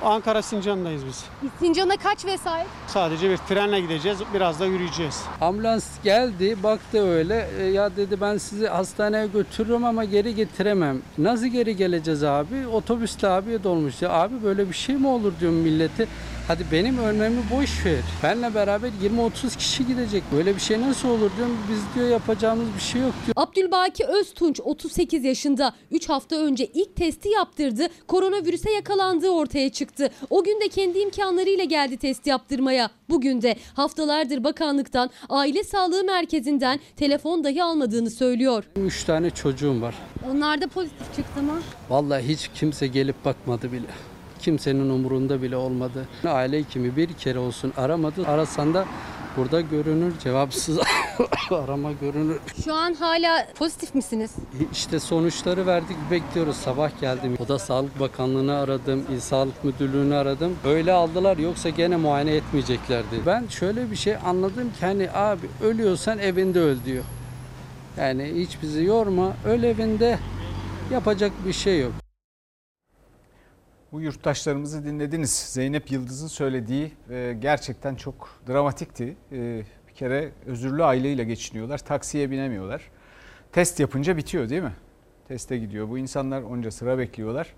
[0.04, 1.24] Ankara Sincan'dayız biz.
[1.58, 2.66] Sincan'a kaç vesait?
[2.86, 5.22] Sadece bir trenle gideceğiz, biraz da yürüyeceğiz.
[5.40, 10.98] Ambulans geldi baktı öyle E, ya dedi ben sizi hastaneye götürürüm ama geri getiremem.
[11.18, 12.66] Nasıl geri geleceğiz abi?
[12.72, 14.02] Otobüsle abi dolmuş.
[14.02, 16.08] Ya abi böyle bir şey mi olur diyorum milleti.
[16.48, 18.00] Hadi benim ölmemi boş ver.
[18.22, 20.22] Benle beraber 20-30 kişi gidecek.
[20.32, 21.58] Böyle bir şey nasıl olur diyorum.
[21.70, 23.34] Biz diyor yapacağımız bir şey yok diyor.
[23.36, 27.88] Abdülbaki Öztunç 38 yaşında 3 hafta önce ilk testi yaptırdı.
[28.06, 30.10] Koronavirüse yakalandığı ortaya çıktı.
[30.30, 32.90] O gün de kendi imkanlarıyla geldi test yaptırmaya.
[33.10, 38.64] Bugün de haftalardır bakanlıktan, aile sağlığı merkezinden telefon dahi almadığını söylüyor.
[38.76, 39.94] 3 tane çocuğum var.
[40.32, 41.60] Onlar da pozitif çıktı mı?
[41.90, 44.07] Vallahi hiç kimse gelip bakmadı bile.
[44.38, 46.08] Kimsenin umurunda bile olmadı.
[46.26, 48.26] Aile hekimi bir kere olsun aramadı.
[48.26, 48.84] Arasan da
[49.36, 50.12] burada görünür.
[50.24, 50.78] Cevapsız
[51.50, 52.40] arama görünür.
[52.64, 54.30] Şu an hala pozitif misiniz?
[54.72, 56.56] İşte sonuçları verdik bekliyoruz.
[56.56, 57.36] Sabah geldim.
[57.44, 59.04] O da Sağlık Bakanlığı'nı aradım.
[59.12, 60.56] İl Sağlık Müdürlüğü'nü aradım.
[60.64, 63.16] Öyle aldılar yoksa gene muayene etmeyeceklerdi.
[63.26, 67.04] Ben şöyle bir şey anladım ki hani abi ölüyorsan evinde öl diyor.
[67.98, 69.32] Yani hiç bizi yorma.
[69.46, 70.18] Öl evinde
[70.92, 71.92] yapacak bir şey yok.
[73.92, 75.30] Bu yurttaşlarımızı dinlediniz.
[75.30, 79.16] Zeynep Yıldız'ın söylediği e, gerçekten çok dramatikti.
[79.32, 81.78] E, bir kere özürlü aileyle geçiniyorlar.
[81.78, 82.90] Taksiye binemiyorlar.
[83.52, 84.74] Test yapınca bitiyor değil mi?
[85.28, 85.88] Teste gidiyor.
[85.88, 87.54] Bu insanlar onca sıra bekliyorlar.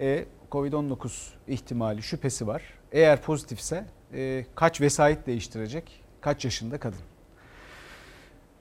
[0.00, 1.10] E, Covid-19
[1.48, 2.62] ihtimali, şüphesi var.
[2.92, 6.04] Eğer pozitifse e, kaç vesait değiştirecek?
[6.20, 7.13] Kaç yaşında kadın?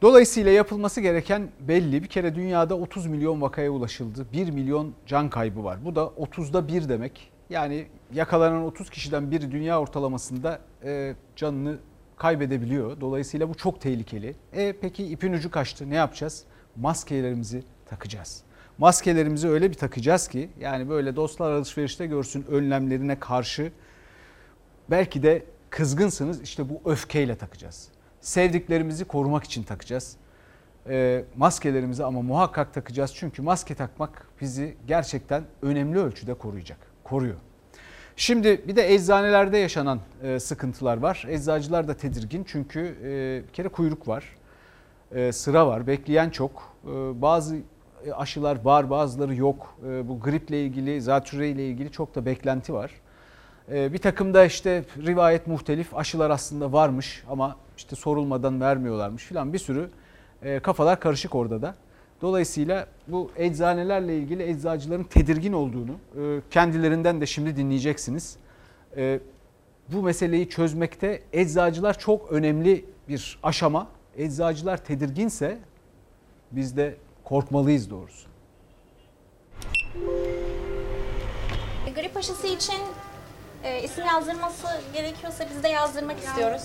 [0.04, 2.04] Dolayısıyla yapılması gereken belli.
[2.04, 4.26] Bir kere dünyada 30 milyon vakaya ulaşıldı.
[4.34, 5.86] 1 milyon can kaybı var.
[5.86, 7.32] Bu da 30'da 1 demek.
[7.50, 11.78] Yani yakalanan 30 kişiden biri dünya ortalamasında e, canını
[12.18, 13.02] kaybedebiliyor.
[13.02, 14.36] Dolayısıyla bu çok tehlikeli.
[14.54, 15.90] E peki ipin ucu kaçtı.
[15.90, 16.44] Ne yapacağız?
[16.76, 18.44] Maskelerimizi takacağız.
[18.78, 23.72] Maskelerimizi öyle bir takacağız ki yani böyle dostlar alışverişte görsün önlemlerine karşı
[24.90, 27.93] belki de kızgınsınız işte bu öfkeyle takacağız.
[28.24, 30.16] Sevdiklerimizi korumak için takacağız.
[30.90, 33.16] E, maskelerimizi ama muhakkak takacağız.
[33.16, 36.78] Çünkü maske takmak bizi gerçekten önemli ölçüde koruyacak.
[37.04, 37.36] Koruyor.
[38.16, 41.26] Şimdi bir de eczanelerde yaşanan e, sıkıntılar var.
[41.30, 44.38] Eczacılar da tedirgin çünkü e, bir kere kuyruk var.
[45.12, 45.88] E, sıra var.
[45.88, 46.76] Bekleyen çok.
[46.86, 47.58] E, bazı
[48.16, 49.78] aşılar var bazıları yok.
[49.88, 52.92] E, bu griple ilgili, zatürre ile ilgili çok da beklenti var.
[53.72, 59.54] E, bir takım da işte rivayet muhtelif aşılar aslında varmış ama işte sorulmadan vermiyorlarmış filan
[59.54, 59.90] bir sürü
[60.42, 61.76] e, kafalar karışık orada da.
[62.22, 68.38] Dolayısıyla bu eczanelerle ilgili eczacıların tedirgin olduğunu e, kendilerinden de şimdi dinleyeceksiniz.
[68.98, 69.20] E,
[69.90, 73.88] bu meseleyi çözmekte eczacılar çok önemli bir aşama.
[74.18, 75.58] Eczacılar tedirginse
[76.52, 78.28] biz de korkmalıyız doğrusu.
[81.96, 82.76] Grip aşısı için
[83.64, 86.64] e, isim yazdırması gerekiyorsa biz de yazdırmak istiyoruz.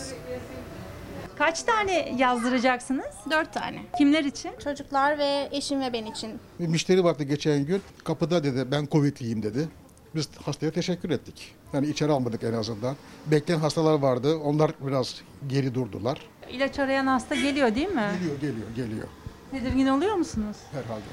[1.38, 3.14] Kaç tane yazdıracaksınız?
[3.30, 3.82] Dört tane.
[3.98, 4.50] Kimler için?
[4.64, 6.40] Çocuklar ve eşim ve ben için.
[6.61, 7.82] Bir müşteri vardı geçen gün.
[8.04, 9.68] Kapıda dedi ben Covid'liyim dedi.
[10.14, 11.54] Biz hastaya teşekkür ettik.
[11.72, 12.96] Yani içeri almadık en azından.
[13.26, 14.37] Bekleyen hastalar vardı.
[14.37, 16.18] Onlar biraz geri durdular.
[16.50, 18.11] İlaç arayan hasta geliyor değil mi?
[18.20, 19.08] Geliyor, geliyor, geliyor.
[19.50, 20.56] Tedirgin oluyor musunuz?
[20.72, 21.04] Herhalde.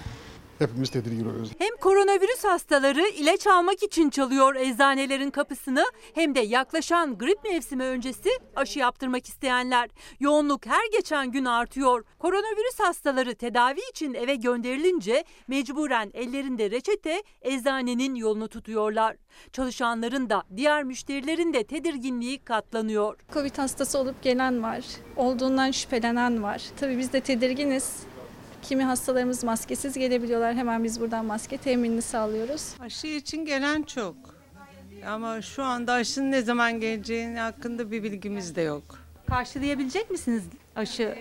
[0.60, 1.52] Hepimiz tedirgin oluyoruz.
[1.58, 8.30] Hem koronavirüs hastaları ilaç almak için çalıyor eczanelerin kapısını hem de yaklaşan grip mevsimi öncesi
[8.56, 9.90] aşı yaptırmak isteyenler.
[10.20, 12.04] Yoğunluk her geçen gün artıyor.
[12.20, 19.16] Koronavirüs hastaları tedavi için eve gönderilince mecburen ellerinde reçete eczanenin yolunu tutuyorlar.
[19.52, 23.20] Çalışanların da diğer müşterilerin de tedirginliği katlanıyor.
[23.34, 24.84] Covid hastası olup gelen var.
[25.18, 26.62] Olduğundan şüphelenen var.
[26.80, 28.06] Tabii biz de tedirginiz.
[28.68, 30.56] Kimi hastalarımız maskesiz gelebiliyorlar.
[30.56, 32.74] Hemen biz buradan maske teminini sağlıyoruz.
[32.80, 34.16] Aşı için gelen çok.
[35.08, 39.00] Ama şu anda aşının ne zaman geleceğini hakkında bir bilgimiz de yok.
[39.30, 40.44] Karşılayabilecek misiniz
[40.76, 41.16] aşı?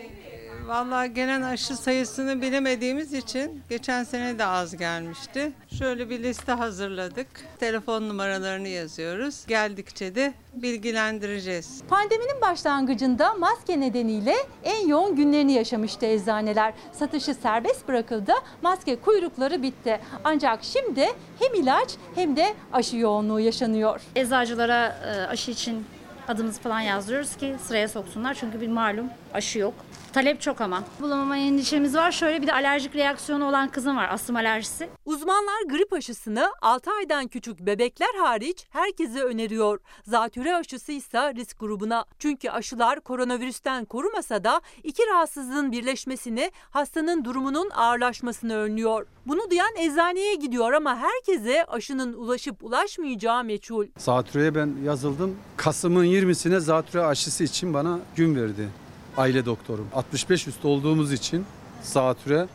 [0.67, 5.53] Vallahi gelen aşı sayısını bilemediğimiz için geçen sene de az gelmişti.
[5.79, 7.27] Şöyle bir liste hazırladık.
[7.61, 9.47] Telefon numaralarını yazıyoruz.
[9.47, 11.83] Geldikçe de bilgilendireceğiz.
[11.89, 16.75] Pandeminin başlangıcında maske nedeniyle en yoğun günlerini yaşamıştı eczaneler.
[16.93, 20.01] Satışı serbest bırakıldı, maske kuyrukları bitti.
[20.25, 24.01] Ancak şimdi hem ilaç hem de aşı yoğunluğu yaşanıyor.
[24.17, 25.87] Eczacılara e, aşı için
[26.29, 28.35] adımızı falan yazdırıyoruz ki sıraya soksunlar.
[28.35, 29.75] Çünkü bir malum aşı yok.
[30.15, 30.85] Talep çok ama.
[31.01, 32.13] Bulamama endişemiz var.
[32.13, 34.09] Şöyle bir de alerjik reaksiyonu olan kızım var.
[34.09, 34.89] Astım alerjisi.
[35.05, 39.81] Uzmanlar grip aşısını 6 aydan küçük bebekler hariç herkese öneriyor.
[40.07, 42.05] Zatüre aşısı ise risk grubuna.
[42.19, 49.07] Çünkü aşılar koronavirüsten korumasa da iki rahatsızlığın birleşmesini, hastanın durumunun ağırlaşmasını önlüyor.
[49.27, 53.87] Bunu duyan eczaneye gidiyor ama herkese aşının ulaşıp ulaşmayacağı meçhul.
[53.99, 55.37] Zatürre'ye ben yazıldım.
[55.57, 58.84] Kasım'ın 20'sine zatürre aşısı için bana gün verdi
[59.17, 59.89] aile doktorum.
[59.95, 61.47] 65 üstü olduğumuz için
[61.83, 62.47] zatüre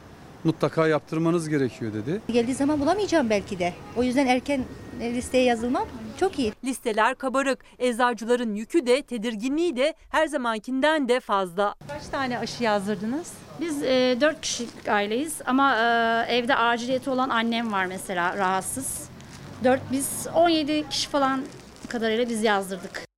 [0.44, 2.22] mutlaka yaptırmanız gerekiyor dedi.
[2.32, 3.74] Geldiği zaman bulamayacağım belki de.
[3.98, 4.64] O yüzden erken
[5.02, 5.88] listeye yazılmam
[6.20, 6.54] çok iyi.
[6.66, 7.60] Listeler kabarık.
[7.80, 11.76] Eczacıların yükü de tedirginliği de her zamankinden de fazla.
[11.88, 13.34] Kaç tane aşı yazdırdınız?
[13.62, 19.10] Biz e, 4 kişilik aileyiz ama e, evde aciliyeti olan annem var mesela rahatsız.
[19.64, 21.42] 4 biz 17 kişi falan
[21.90, 23.09] kadarıyla biz yazdırdık.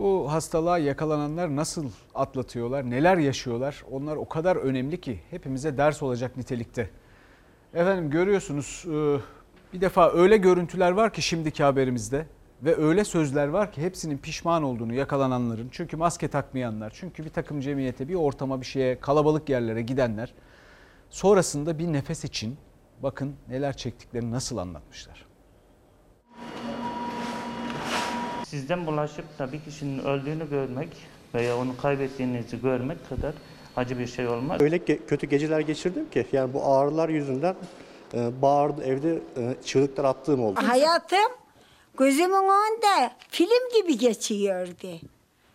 [0.00, 3.84] Bu hastalığa yakalananlar nasıl atlatıyorlar, neler yaşıyorlar?
[3.90, 6.90] Onlar o kadar önemli ki hepimize ders olacak nitelikte.
[7.74, 9.18] Efendim görüyorsunuz e,
[9.72, 12.26] bir defa öyle görüntüler var ki şimdiki haberimizde
[12.62, 15.68] ve öyle sözler var ki hepsinin pişman olduğunu yakalananların.
[15.72, 20.34] Çünkü maske takmayanlar, çünkü bir takım cemiyete, bir ortama, bir şeye, kalabalık yerlere gidenler
[21.10, 22.56] sonrasında bir nefes için
[23.02, 25.26] bakın neler çektiklerini nasıl anlatmışlar.
[28.50, 30.88] Sizden bulaşıp da bir kişinin öldüğünü görmek
[31.34, 33.34] veya onu kaybettiğinizi görmek kadar
[33.76, 34.60] acı bir şey olmaz.
[34.60, 37.56] Öyle ge- kötü geceler geçirdim ki yani bu ağrılar yüzünden
[38.14, 40.60] e, bağırdı evde e, çığlıklar attığım oldu.
[40.66, 41.32] Hayatım
[41.98, 44.88] gözümün önünde film gibi geçiyordu.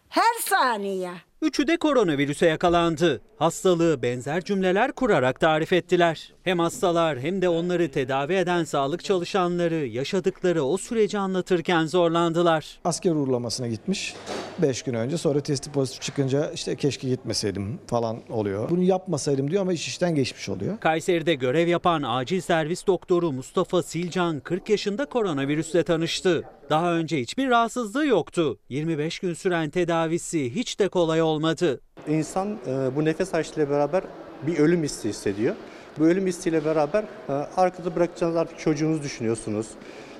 [0.09, 1.11] Her saniye.
[1.41, 3.21] Üçü de koronavirüse yakalandı.
[3.37, 6.33] Hastalığı benzer cümleler kurarak tarif ettiler.
[6.43, 12.79] Hem hastalar hem de onları tedavi eden sağlık çalışanları yaşadıkları o süreci anlatırken zorlandılar.
[12.83, 14.15] Asker uğurlamasına gitmiş
[14.61, 18.69] 5 gün önce sonra testi pozitif çıkınca işte keşke gitmeseydim falan oluyor.
[18.69, 20.79] Bunu yapmasaydım diyor ama iş işten geçmiş oluyor.
[20.79, 26.43] Kayseri'de görev yapan acil servis doktoru Mustafa Silcan 40 yaşında koronavirüsle tanıştı.
[26.69, 28.59] Daha önce hiçbir rahatsızlığı yoktu.
[28.69, 31.81] 25 gün süren tedavisi hiç de kolay olmadı.
[32.07, 34.03] İnsan e, bu nefes açlığıyla beraber
[34.47, 35.55] bir ölüm hissi hissediyor.
[35.99, 39.67] Bu ölüm hissiyle beraber e, arkada bırakacağınız artık çocuğunuzu düşünüyorsunuz.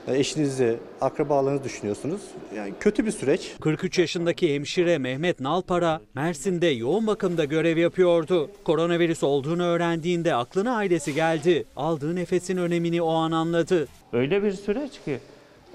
[0.08, 2.22] E, eşinizi, akrabalarınızı düşünüyorsunuz.
[2.56, 3.56] Yani kötü bir süreç.
[3.62, 8.52] 43 yaşındaki hemşire Mehmet Nalpara Mersin'de yoğun bakımda görev yapıyordu.
[8.64, 11.66] Koronavirüs olduğunu öğrendiğinde aklına ailesi geldi.
[11.76, 13.88] Aldığı nefesin önemini o an anladı.
[14.14, 15.20] Öyle bir süreç ki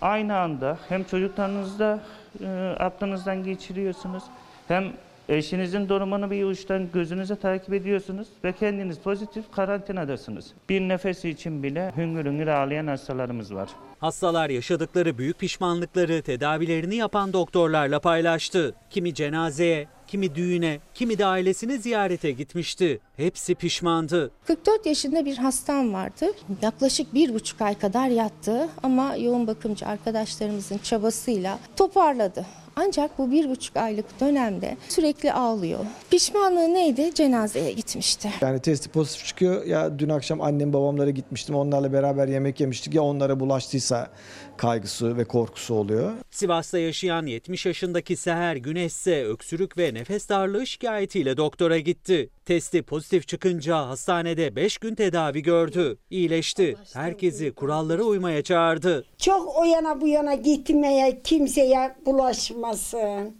[0.01, 2.01] aynı anda hem çocuklarınızda
[2.45, 4.23] e, aklınızdan geçiriyorsunuz
[4.69, 4.85] hem
[5.31, 10.53] eşinizin durumunu bir uçtan gözünüze takip ediyorsunuz ve kendiniz pozitif karantinadasınız.
[10.69, 13.69] Bir nefesi için bile hüngür hüngür ağlayan hastalarımız var.
[13.99, 18.75] Hastalar yaşadıkları büyük pişmanlıkları tedavilerini yapan doktorlarla paylaştı.
[18.90, 23.01] Kimi cenazeye, kimi düğüne, kimi de ailesini ziyarete gitmişti.
[23.16, 24.31] Hepsi pişmandı.
[24.47, 26.27] 44 yaşında bir hastam vardı.
[26.62, 32.47] Yaklaşık bir buçuk ay kadar yattı ama yoğun bakımcı arkadaşlarımızın çabasıyla toparladı.
[32.87, 35.79] Ancak bu bir buçuk aylık dönemde sürekli ağlıyor.
[36.11, 37.14] Pişmanlığı neydi?
[37.14, 38.31] Cenazeye gitmişti.
[38.40, 43.03] Yani testi pozitif çıkıyor ya dün akşam annem babamlara gitmiştim onlarla beraber yemek yemiştik ya
[43.03, 44.09] onlara bulaştıysa
[44.61, 46.12] kaygısı ve korkusu oluyor.
[46.31, 52.31] Sivas'ta yaşayan 70 yaşındaki Seher Güneş ise öksürük ve nefes darlığı şikayetiyle doktora gitti.
[52.44, 55.99] Testi pozitif çıkınca hastanede 5 gün tedavi gördü.
[56.11, 56.77] İyileşti.
[56.92, 59.05] Herkesi kurallara uymaya çağırdı.
[59.18, 63.37] Çok o yana bu yana gitmeye kimseye bulaşmasın.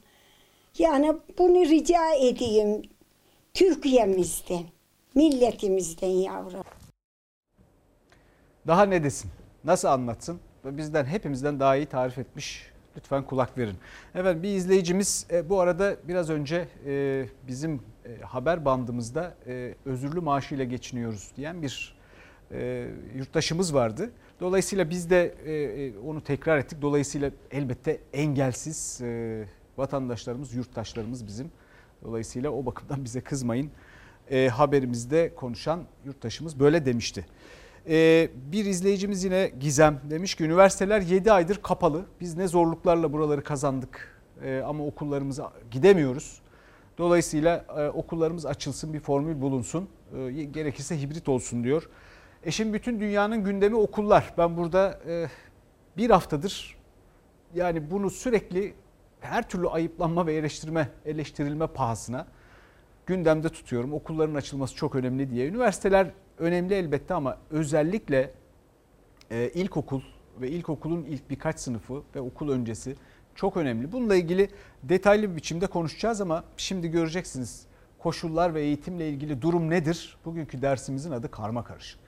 [0.79, 2.83] Yani bunu rica edeyim
[3.55, 4.65] Türkiye'mizden,
[5.15, 6.65] milletimizden yavrum.
[8.67, 9.31] Daha ne desin?
[9.65, 10.41] Nasıl anlatsın?
[10.65, 12.71] Bizden hepimizden daha iyi tarif etmiş.
[12.97, 13.77] Lütfen kulak verin.
[14.15, 19.35] Evet bir izleyicimiz e, bu arada biraz önce e, bizim e, haber bandımızda
[19.85, 22.01] özürlü maaşıyla geçiniyoruz diyen bir
[23.15, 24.11] yurttaşımız vardı.
[24.41, 25.35] Dolayısıyla biz de
[26.07, 26.83] onu tekrar ettik.
[26.83, 29.01] Dolayısıyla elbette engelsiz
[29.77, 31.51] vatandaşlarımız, yurttaşlarımız bizim.
[32.03, 33.71] Dolayısıyla o bakımdan bize kızmayın.
[34.51, 37.27] Haberimizde konuşan yurttaşımız böyle demişti.
[37.89, 42.05] Ee, bir izleyicimiz yine Gizem demiş ki üniversiteler 7 aydır kapalı.
[42.21, 46.41] Biz ne zorluklarla buraları kazandık ee, ama okullarımıza gidemiyoruz.
[46.99, 49.89] Dolayısıyla e, okullarımız açılsın bir formül bulunsun.
[50.17, 51.89] E, gerekirse hibrit olsun diyor.
[52.45, 54.35] E şimdi bütün dünyanın gündemi okullar.
[54.39, 55.27] Ben burada e,
[55.97, 56.77] bir haftadır
[57.55, 58.75] yani bunu sürekli
[59.21, 62.27] her türlü ayıplanma ve eleştirme, eleştirilme pahasına
[63.07, 63.93] gündemde tutuyorum.
[63.93, 65.49] Okulların açılması çok önemli diye.
[65.49, 66.11] Üniversiteler
[66.41, 68.31] önemli elbette ama özellikle
[69.31, 70.01] e, ilkokul
[70.41, 72.97] ve ilkokulun ilk birkaç sınıfı ve okul öncesi
[73.35, 73.93] çok önemli.
[73.93, 74.49] Bununla ilgili
[74.83, 77.67] detaylı bir biçimde konuşacağız ama şimdi göreceksiniz
[77.99, 80.17] koşullar ve eğitimle ilgili durum nedir?
[80.25, 82.00] Bugünkü dersimizin adı karma karışık.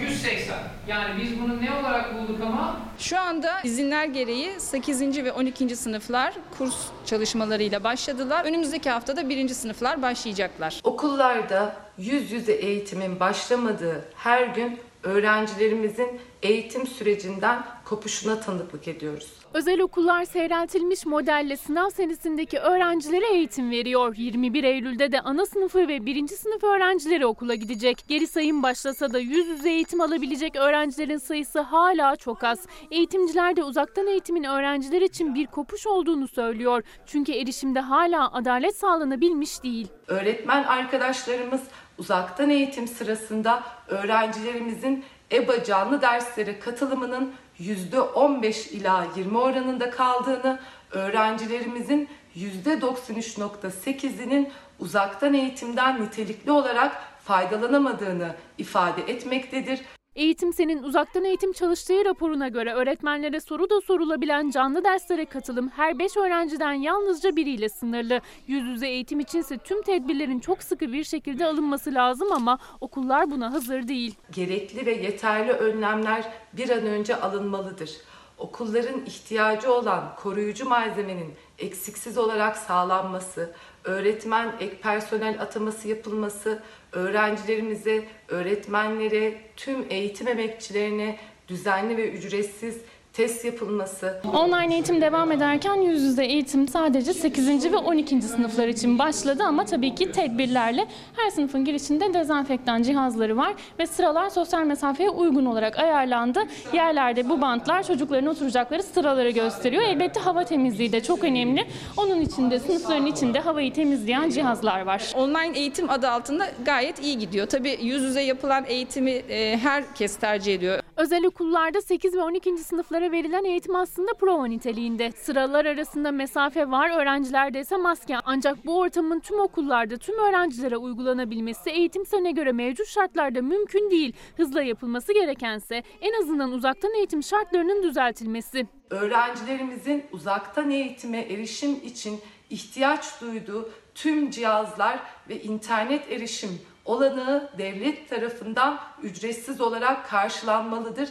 [0.00, 0.56] 180.
[0.88, 2.80] Yani biz bunu ne olarak bulduk ama?
[2.98, 5.24] Şu anda izinler gereği 8.
[5.24, 5.76] ve 12.
[5.76, 6.74] sınıflar kurs
[7.06, 8.44] çalışmalarıyla başladılar.
[8.44, 9.48] Önümüzdeki haftada 1.
[9.48, 10.80] sınıflar başlayacaklar.
[10.84, 19.32] Okullarda yüz yüze eğitimin başlamadığı her gün öğrencilerimizin eğitim sürecinden kopuşuna tanıklık ediyoruz.
[19.54, 24.14] Özel okullar seyreltilmiş modelle sınav senesindeki öğrencilere eğitim veriyor.
[24.16, 26.28] 21 Eylül'de de ana sınıfı ve 1.
[26.28, 28.04] sınıf öğrencileri okula gidecek.
[28.08, 32.66] Geri sayım başlasa da yüz yüze eğitim alabilecek öğrencilerin sayısı hala çok az.
[32.90, 36.82] Eğitimciler de uzaktan eğitimin öğrenciler için bir kopuş olduğunu söylüyor.
[37.06, 39.88] Çünkü erişimde hala adalet sağlanabilmiş değil.
[40.08, 41.62] Öğretmen arkadaşlarımız
[41.98, 54.52] uzaktan eğitim sırasında öğrencilerimizin EBA canlı derslere katılımının %15 ila 20 oranında kaldığını, öğrencilerimizin %93.8'inin
[54.78, 59.80] uzaktan eğitimden nitelikli olarak faydalanamadığını ifade etmektedir.
[60.16, 65.98] Eğitim Sen'in uzaktan eğitim çalıştığı raporuna göre öğretmenlere soru da sorulabilen canlı derslere katılım her
[65.98, 68.20] 5 öğrenciden yalnızca biriyle sınırlı.
[68.46, 73.52] Yüz yüze eğitim içinse tüm tedbirlerin çok sıkı bir şekilde alınması lazım ama okullar buna
[73.52, 74.14] hazır değil.
[74.32, 77.90] Gerekli ve yeterli önlemler bir an önce alınmalıdır.
[78.38, 83.52] Okulların ihtiyacı olan koruyucu malzemenin eksiksiz olarak sağlanması,
[83.84, 86.62] öğretmen ek personel ataması yapılması,
[86.94, 92.80] öğrencilerimize, öğretmenlere, tüm eğitim emekçilerine düzenli ve ücretsiz
[93.14, 94.20] test yapılması.
[94.34, 97.72] Online eğitim devam ederken yüz yüze eğitim sadece 8.
[97.72, 98.22] ve 12.
[98.22, 104.30] sınıflar için başladı ama tabii ki tedbirlerle her sınıfın girişinde dezenfektan cihazları var ve sıralar
[104.30, 106.42] sosyal mesafeye uygun olarak ayarlandı.
[106.72, 109.82] Yerlerde bu bantlar çocukların oturacakları sıraları gösteriyor.
[109.82, 111.66] Elbette hava temizliği de çok önemli.
[111.96, 115.12] Onun içinde sınıfların içinde havayı temizleyen cihazlar var.
[115.16, 117.46] Online eğitim adı altında gayet iyi gidiyor.
[117.46, 120.80] Tabii yüz yüze yapılan eğitimi e, herkes tercih ediyor.
[120.96, 122.58] Özel okullarda 8 ve 12.
[123.04, 125.12] sınıflara verilen eğitim aslında prova niteliğinde.
[125.12, 128.16] Sıralar arasında mesafe var, öğrencilerde ise maske.
[128.24, 134.12] Ancak bu ortamın tüm okullarda tüm öğrencilere uygulanabilmesi eğitim sene göre mevcut şartlarda mümkün değil.
[134.36, 138.66] Hızla yapılması gerekense en azından uzaktan eğitim şartlarının düzeltilmesi.
[138.90, 146.50] Öğrencilerimizin uzaktan eğitime erişim için ihtiyaç duyduğu tüm cihazlar ve internet erişim
[146.84, 151.08] olanağı devlet tarafından ücretsiz olarak karşılanmalıdır.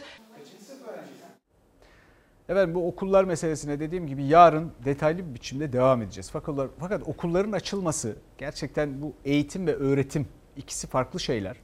[2.48, 6.30] Evet bu okullar meselesine dediğim gibi yarın detaylı bir biçimde devam edeceğiz.
[6.30, 10.26] Fakat, fakat okulların açılması gerçekten bu eğitim ve öğretim
[10.56, 11.56] ikisi farklı şeyler.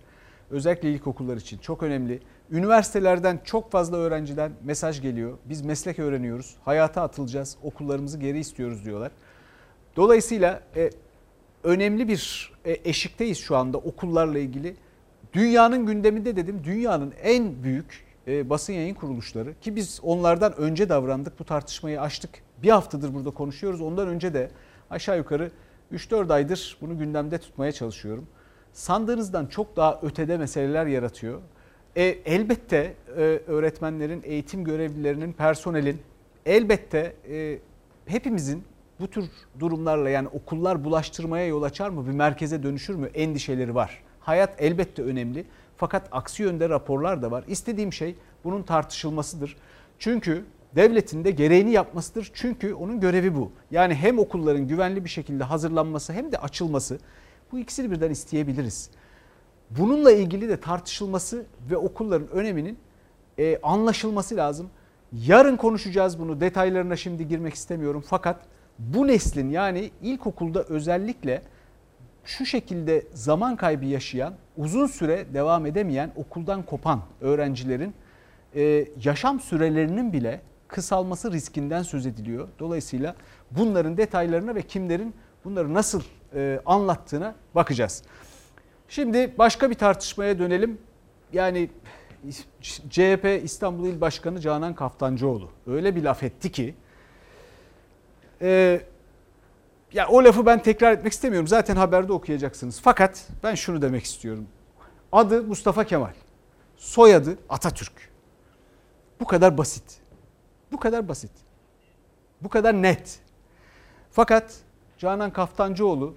[0.50, 2.20] Özellikle ilkokullar için çok önemli.
[2.50, 5.38] Üniversitelerden çok fazla öğrenciden mesaj geliyor.
[5.44, 9.12] Biz meslek öğreniyoruz, hayata atılacağız, okullarımızı geri istiyoruz diyorlar.
[9.96, 10.90] Dolayısıyla e,
[11.64, 14.76] önemli bir e, eşikteyiz şu anda okullarla ilgili.
[15.32, 21.38] Dünyanın gündeminde dedim dünyanın en büyük e, basın yayın kuruluşları ki biz onlardan önce davrandık
[21.38, 22.30] bu tartışmayı açtık.
[22.62, 23.80] Bir haftadır burada konuşuyoruz.
[23.80, 24.50] Ondan önce de
[24.90, 25.50] aşağı yukarı
[25.92, 28.26] 3-4 aydır bunu gündemde tutmaya çalışıyorum.
[28.72, 31.40] Sandığınızdan çok daha ötede meseleler yaratıyor.
[31.96, 36.00] E, elbette e, öğretmenlerin, eğitim görevlilerinin, personelin
[36.46, 37.58] elbette e,
[38.06, 38.64] hepimizin
[39.00, 39.24] bu tür
[39.60, 44.02] durumlarla yani okullar bulaştırmaya yol açar mı, bir merkeze dönüşür mü endişeleri var.
[44.20, 45.44] Hayat elbette önemli
[45.80, 47.44] fakat aksi yönde raporlar da var.
[47.48, 48.14] İstediğim şey
[48.44, 49.56] bunun tartışılmasıdır.
[49.98, 50.44] Çünkü
[50.76, 52.30] devletin de gereğini yapmasıdır.
[52.34, 53.52] Çünkü onun görevi bu.
[53.70, 56.98] Yani hem okulların güvenli bir şekilde hazırlanması hem de açılması
[57.52, 58.90] bu ikisini birden isteyebiliriz.
[59.70, 62.78] Bununla ilgili de tartışılması ve okulların öneminin
[63.38, 64.70] e, anlaşılması lazım.
[65.12, 68.40] Yarın konuşacağız bunu detaylarına şimdi girmek istemiyorum fakat
[68.78, 71.42] bu neslin yani ilkokulda özellikle
[72.24, 77.94] şu şekilde zaman kaybı yaşayan, uzun süre devam edemeyen, okuldan kopan öğrencilerin
[78.54, 82.48] e, yaşam sürelerinin bile kısalması riskinden söz ediliyor.
[82.58, 83.14] Dolayısıyla
[83.50, 86.02] bunların detaylarına ve kimlerin bunları nasıl
[86.34, 88.02] e, anlattığına bakacağız.
[88.88, 90.78] Şimdi başka bir tartışmaya dönelim.
[91.32, 91.70] Yani
[92.90, 96.74] CHP İstanbul İl Başkanı Canan Kaftancıoğlu öyle bir laf etti ki
[98.42, 98.80] e,
[99.92, 101.48] ya o lafı ben tekrar etmek istemiyorum.
[101.48, 102.80] Zaten haberde okuyacaksınız.
[102.82, 104.46] Fakat ben şunu demek istiyorum.
[105.12, 106.12] Adı Mustafa Kemal.
[106.76, 107.92] Soyadı Atatürk.
[109.20, 110.00] Bu kadar basit.
[110.72, 111.32] Bu kadar basit.
[112.42, 113.20] Bu kadar net.
[114.10, 114.56] Fakat
[114.98, 116.14] Canan Kaftancıoğlu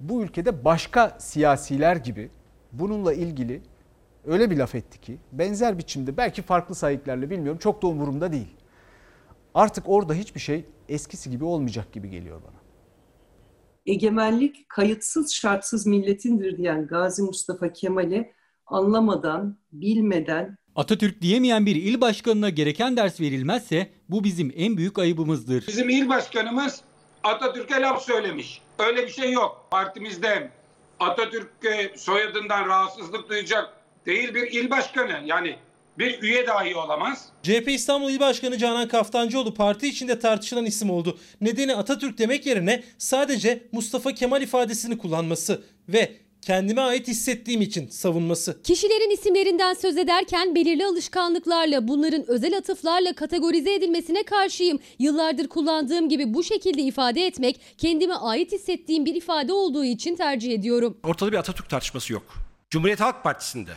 [0.00, 2.30] bu ülkede başka siyasiler gibi
[2.72, 3.62] bununla ilgili
[4.26, 8.56] öyle bir laf etti ki benzer biçimde belki farklı sahiplerle bilmiyorum çok da umurumda değil.
[9.54, 12.57] artık orada hiçbir şey eskisi gibi olmayacak gibi geliyor bana.
[13.88, 18.32] Egemenlik kayıtsız şartsız milletindir diyen Gazi Mustafa Kemal'e
[18.66, 25.66] anlamadan, bilmeden Atatürk diyemeyen bir il başkanına gereken ders verilmezse bu bizim en büyük ayıbımızdır.
[25.68, 26.80] Bizim il başkanımız
[27.24, 28.62] Atatürk'e laf söylemiş.
[28.78, 29.66] Öyle bir şey yok.
[29.70, 30.50] Partimizde
[31.00, 33.72] Atatürk e, soyadından rahatsızlık duyacak
[34.06, 35.22] değil bir il başkanı.
[35.24, 35.56] Yani
[35.98, 37.28] bir üye dahi olamaz.
[37.42, 41.18] CHP İstanbul İl Başkanı Canan Kaftancıoğlu parti içinde tartışılan isim oldu.
[41.40, 48.62] Nedeni Atatürk demek yerine sadece Mustafa Kemal ifadesini kullanması ve kendime ait hissettiğim için savunması.
[48.62, 54.78] Kişilerin isimlerinden söz ederken belirli alışkanlıklarla bunların özel atıflarla kategorize edilmesine karşıyım.
[54.98, 60.52] Yıllardır kullandığım gibi bu şekilde ifade etmek kendime ait hissettiğim bir ifade olduğu için tercih
[60.52, 60.98] ediyorum.
[61.04, 62.34] Ortada bir Atatürk tartışması yok.
[62.70, 63.70] Cumhuriyet Halk Partisi'nde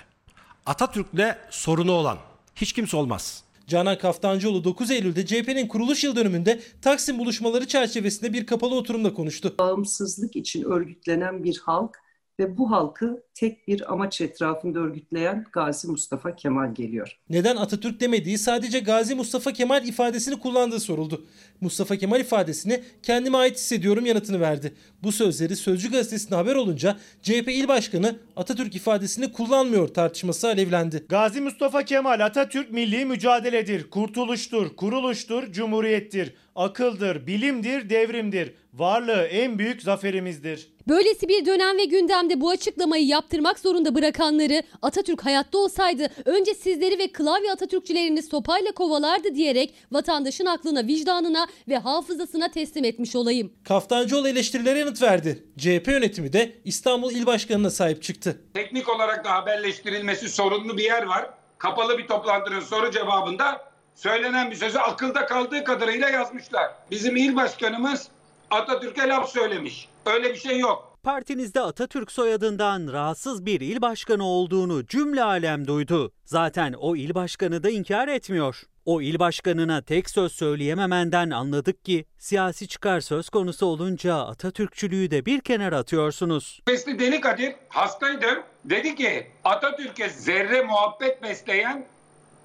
[0.66, 2.18] Atatürk'le sorunu olan
[2.56, 3.44] hiç kimse olmaz.
[3.68, 9.56] Canan Kaftancıoğlu 9 Eylül'de CHP'nin kuruluş yıl dönümünde Taksim buluşmaları çerçevesinde bir kapalı oturumda konuştu.
[9.60, 12.00] bağımsızlık için örgütlenen bir halk
[12.42, 17.18] ve bu halkı tek bir amaç etrafında örgütleyen Gazi Mustafa Kemal geliyor.
[17.30, 21.26] Neden Atatürk demediği sadece Gazi Mustafa Kemal ifadesini kullandığı soruldu.
[21.62, 24.74] Mustafa Kemal ifadesini kendime ait hissediyorum yanıtını verdi.
[25.04, 31.06] Bu sözleri Sözcü gazetesine haber olunca CHP il başkanı Atatürk ifadesini kullanmıyor tartışması alevlendi.
[31.10, 38.54] Gazi Mustafa Kemal Atatürk milli mücadeledir, kurtuluştur, kuruluştur, cumhuriyettir, akıldır, bilimdir, devrimdir.
[38.74, 40.72] Varlığı en büyük zaferimizdir.
[40.88, 47.00] Böylesi bir dönem ve gündemde bu açıklamayı yaptırmak zorunda bırakanları Atatürk hayatta olsaydı önce sizleri
[47.00, 53.54] ve klavye Atatürkçülerini sopayla kovalardı diyerek vatandaşın aklına, vicdanına ve hafızasına teslim etmiş olayım.
[53.64, 55.44] Kaftancıoğlu eleştirilere yanıt verdi.
[55.58, 58.42] CHP yönetimi de İstanbul İl Başkanı'na sahip çıktı.
[58.54, 61.30] Teknik olarak da haberleştirilmesi sorunlu bir yer var.
[61.58, 66.72] Kapalı bir toplantının soru cevabında söylenen bir sözü akılda kaldığı kadarıyla yazmışlar.
[66.92, 68.08] Bizim il başkanımız
[68.52, 69.90] Atatürk'e laf söylemiş.
[70.06, 70.98] Öyle bir şey yok.
[71.04, 76.12] Partinizde Atatürk soyadından rahatsız bir il başkanı olduğunu cümle alem duydu.
[76.26, 78.62] Zaten o il başkanı da inkar etmiyor.
[78.86, 85.26] O il başkanına tek söz söyleyememenden anladık ki siyasi çıkar söz konusu olunca Atatürkçülüğü de
[85.26, 86.62] bir kenara atıyorsunuz.
[86.68, 88.44] Besli Deli Kadir hastaydı.
[88.66, 91.86] Dedi ki Atatürk'e zerre muhabbet besleyen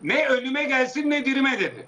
[0.03, 1.87] ne ölüme gelsin ne dirime dedi.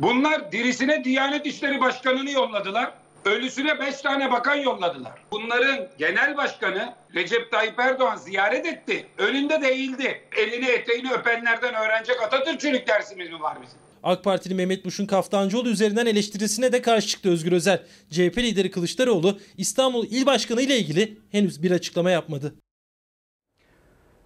[0.00, 2.92] Bunlar dirisine Diyanet İşleri Başkanı'nı yolladılar.
[3.28, 5.12] Ölüsüne beş tane bakan yolladılar.
[5.32, 9.06] Bunların genel başkanı Recep Tayyip Erdoğan ziyaret etti.
[9.18, 10.22] Önünde değildi.
[10.36, 13.78] Elini eteğini öpenlerden öğrenecek Atatürkçülük dersimiz mi var bizim?
[14.02, 17.82] AK Partili Mehmet Muş'un Kaftancıoğlu üzerinden eleştirisine de karşı çıktı Özgür Özel.
[18.10, 22.54] CHP lideri Kılıçdaroğlu İstanbul İl Başkanı ile ilgili henüz bir açıklama yapmadı.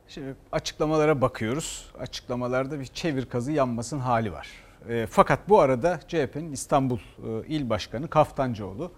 [0.09, 1.87] Şimdi açıklamalara bakıyoruz.
[1.99, 4.49] Açıklamalarda bir çevir kazı yanmasın hali var.
[4.89, 8.93] E, fakat bu arada CHP'nin İstanbul e, İl Başkanı Kaftancıoğlu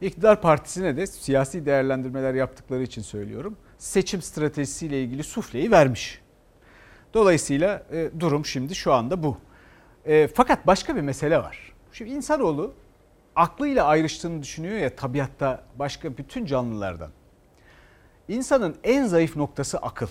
[0.00, 3.56] iktidar partisine de siyasi değerlendirmeler yaptıkları için söylüyorum.
[3.78, 6.20] Seçim stratejisiyle ilgili sufleyi vermiş.
[7.14, 9.36] Dolayısıyla e, durum şimdi şu anda bu.
[10.04, 11.72] E, fakat başka bir mesele var.
[11.92, 12.74] Şimdi insanoğlu
[13.36, 17.10] aklıyla ayrıştığını düşünüyor ya tabiatta başka bütün canlılardan.
[18.28, 20.08] İnsanın en zayıf noktası akıl.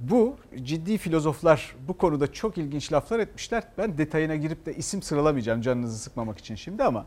[0.00, 3.62] Bu ciddi filozoflar bu konuda çok ilginç laflar etmişler.
[3.78, 7.06] Ben detayına girip de isim sıralamayacağım canınızı sıkmamak için şimdi ama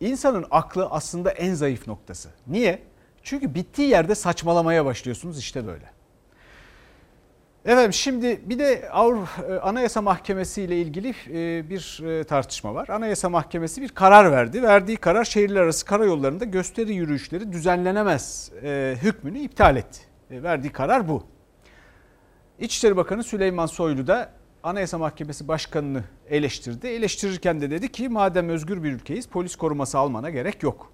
[0.00, 2.28] insanın aklı aslında en zayıf noktası.
[2.46, 2.82] Niye?
[3.22, 5.90] Çünkü bittiği yerde saçmalamaya başlıyorsunuz işte böyle.
[7.64, 12.88] Efendim şimdi bir de Avrupa Anayasa Mahkemesi ile ilgili e, bir e, tartışma var.
[12.88, 14.62] Anayasa Mahkemesi bir karar verdi.
[14.62, 20.00] Verdiği karar şehirler arası karayollarında gösteri yürüyüşleri düzenlenemez e, hükmünü iptal etti.
[20.30, 21.37] Verdiği karar bu.
[22.58, 24.30] İçişleri Bakanı Süleyman Soylu da
[24.62, 26.86] Anayasa Mahkemesi Başkanı'nı eleştirdi.
[26.86, 30.92] Eleştirirken de dedi ki madem özgür bir ülkeyiz polis koruması almana gerek yok.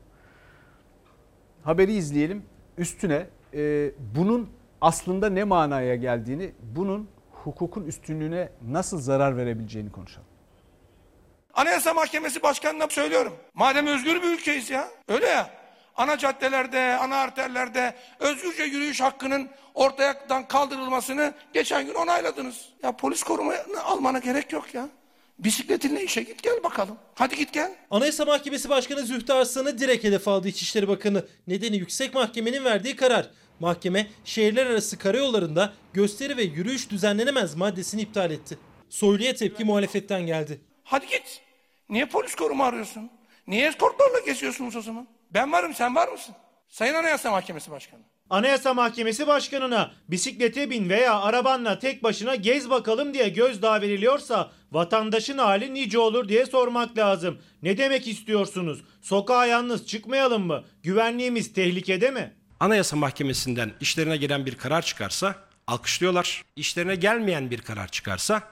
[1.65, 2.43] Haberi izleyelim.
[2.79, 4.51] Üstüne e, bunun
[4.81, 10.29] aslında ne manaya geldiğini, bunun hukukun üstünlüğüne nasıl zarar verebileceğini konuşalım.
[11.55, 13.33] Anayasa Mahkemesi Başkanı'na söylüyorum.
[13.55, 14.89] Madem özgür bir ülkeyiz ya.
[15.09, 15.64] Öyle ya.
[15.97, 22.69] Ana caddelerde, ana arterlerde özgürce yürüyüş hakkının ortadan kaldırılmasını geçen gün onayladınız.
[22.83, 24.89] Ya polis korumayı almana gerek yok ya.
[25.39, 26.97] Bisikletinle işe git gel bakalım.
[27.15, 27.75] Hadi git gel.
[27.91, 31.27] Anayasa Mahkemesi Başkanı Zühtü Arslan'ı direkt hedef aldı İçişleri Bakanı.
[31.47, 33.31] Nedeni Yüksek Mahkemenin verdiği karar.
[33.61, 38.59] Mahkeme şehirler arası karayollarında gösteri ve yürüyüş düzenlenemez maddesini iptal etti.
[38.91, 40.61] Soylu'ya tepki muhalefetten geldi.
[40.85, 41.41] Hadi git.
[41.89, 43.11] Niye polis koruma arıyorsun?
[43.47, 45.07] Niye eskortlarla geziyorsunuz o zaman?
[45.35, 46.35] Ben varım sen var mısın?
[46.69, 48.01] Sayın Anayasa Mahkemesi Başkanı.
[48.31, 55.39] Anayasa Mahkemesi Başkanı'na bisiklete bin veya arabanla tek başına gez bakalım diye gözdağı veriliyorsa vatandaşın
[55.39, 57.39] hali nice olur diye sormak lazım.
[57.63, 58.85] Ne demek istiyorsunuz?
[59.03, 60.65] Sokağa yalnız çıkmayalım mı?
[60.83, 62.35] Güvenliğimiz tehlikede mi?
[62.61, 65.35] Anayasa Mahkemesi'nden işlerine gelen bir karar çıkarsa
[65.67, 66.45] alkışlıyorlar.
[66.57, 68.43] İşlerine gelmeyen bir karar çıkarsa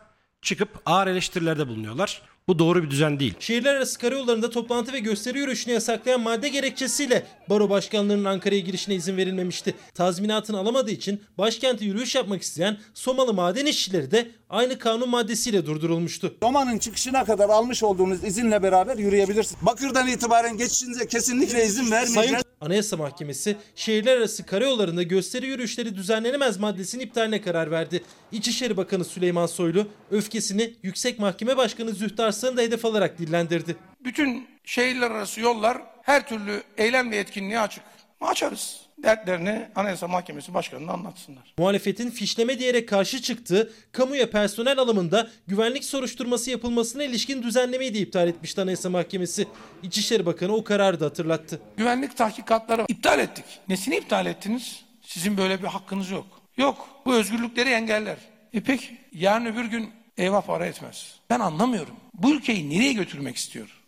[0.42, 2.22] çıkıp ağır eleştirilerde bulunuyorlar.
[2.48, 3.34] Bu doğru bir düzen değil.
[3.40, 9.16] Şehirler arası karayollarında toplantı ve gösteri yürüyüşünü yasaklayan madde gerekçesiyle baro başkanlarının Ankara'ya girişine izin
[9.16, 9.74] verilmemişti.
[9.94, 16.34] Tazminatını alamadığı için başkente yürüyüş yapmak isteyen Somalı maden işçileri de aynı kanun maddesiyle durdurulmuştu.
[16.42, 19.66] Roma'nın çıkışına kadar almış olduğunuz izinle beraber yürüyebilirsiniz.
[19.66, 22.30] Bakır'dan itibaren geçişinize kesinlikle izin vermeyeceğiz.
[22.30, 28.04] Sayın Anayasa Mahkemesi şehirler arası karayollarında gösteri yürüyüşleri düzenlenemez maddesinin iptaline karar verdi.
[28.32, 33.76] İçişleri Bakanı Süleyman Soylu öfkesini Yüksek Mahkeme Başkanı Zühtü Arslan'ı da hedef alarak dillendirdi.
[34.04, 37.82] Bütün şehirler arası yollar her türlü eylem ve etkinliğe açık.
[38.26, 38.80] Açarız.
[39.02, 41.54] Dertlerini Anayasa Mahkemesi Başkanı'na anlatsınlar.
[41.58, 48.28] Muhalefetin fişleme diyerek karşı çıktığı kamuya personel alımında güvenlik soruşturması yapılmasına ilişkin düzenlemeyi de iptal
[48.28, 49.48] etmişti Anayasa Mahkemesi.
[49.82, 51.60] İçişleri Bakanı o kararı da hatırlattı.
[51.76, 53.44] Güvenlik tahkikatları iptal ettik.
[53.68, 54.82] Nesini iptal ettiniz?
[55.02, 56.26] Sizin böyle bir hakkınız yok.
[56.56, 56.88] Yok.
[57.06, 58.16] Bu özgürlükleri engeller.
[58.52, 61.14] E peki yarın öbür gün eyvah para etmez.
[61.30, 61.94] Ben anlamıyorum.
[62.14, 63.78] Bu ülkeyi nereye götürmek istiyor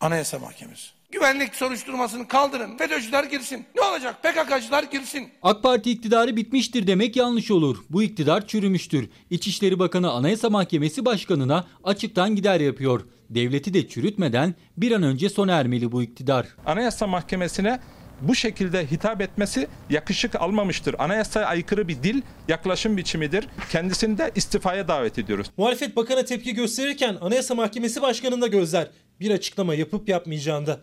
[0.00, 0.88] Anayasa Mahkemesi?
[1.12, 2.76] Güvenlik soruşturmasını kaldırın.
[2.76, 3.64] FETÖ'cüler girsin.
[3.74, 4.22] Ne olacak?
[4.22, 5.28] PKK'cılar girsin.
[5.42, 7.76] AK Parti iktidarı bitmiştir demek yanlış olur.
[7.90, 9.08] Bu iktidar çürümüştür.
[9.30, 13.00] İçişleri Bakanı Anayasa Mahkemesi Başkanı'na açıktan gider yapıyor.
[13.30, 16.46] Devleti de çürütmeden bir an önce sona ermeli bu iktidar.
[16.66, 17.80] Anayasa Mahkemesi'ne
[18.20, 20.96] bu şekilde hitap etmesi yakışık almamıştır.
[20.98, 23.48] Anayasaya aykırı bir dil, yaklaşım biçimidir.
[23.70, 25.46] Kendisini de istifaya davet ediyoruz.
[25.56, 28.90] Muhalefet bakana tepki gösterirken Anayasa Mahkemesi Başkanı'nda gözler.
[29.20, 30.80] Bir açıklama yapıp yapmayacağında.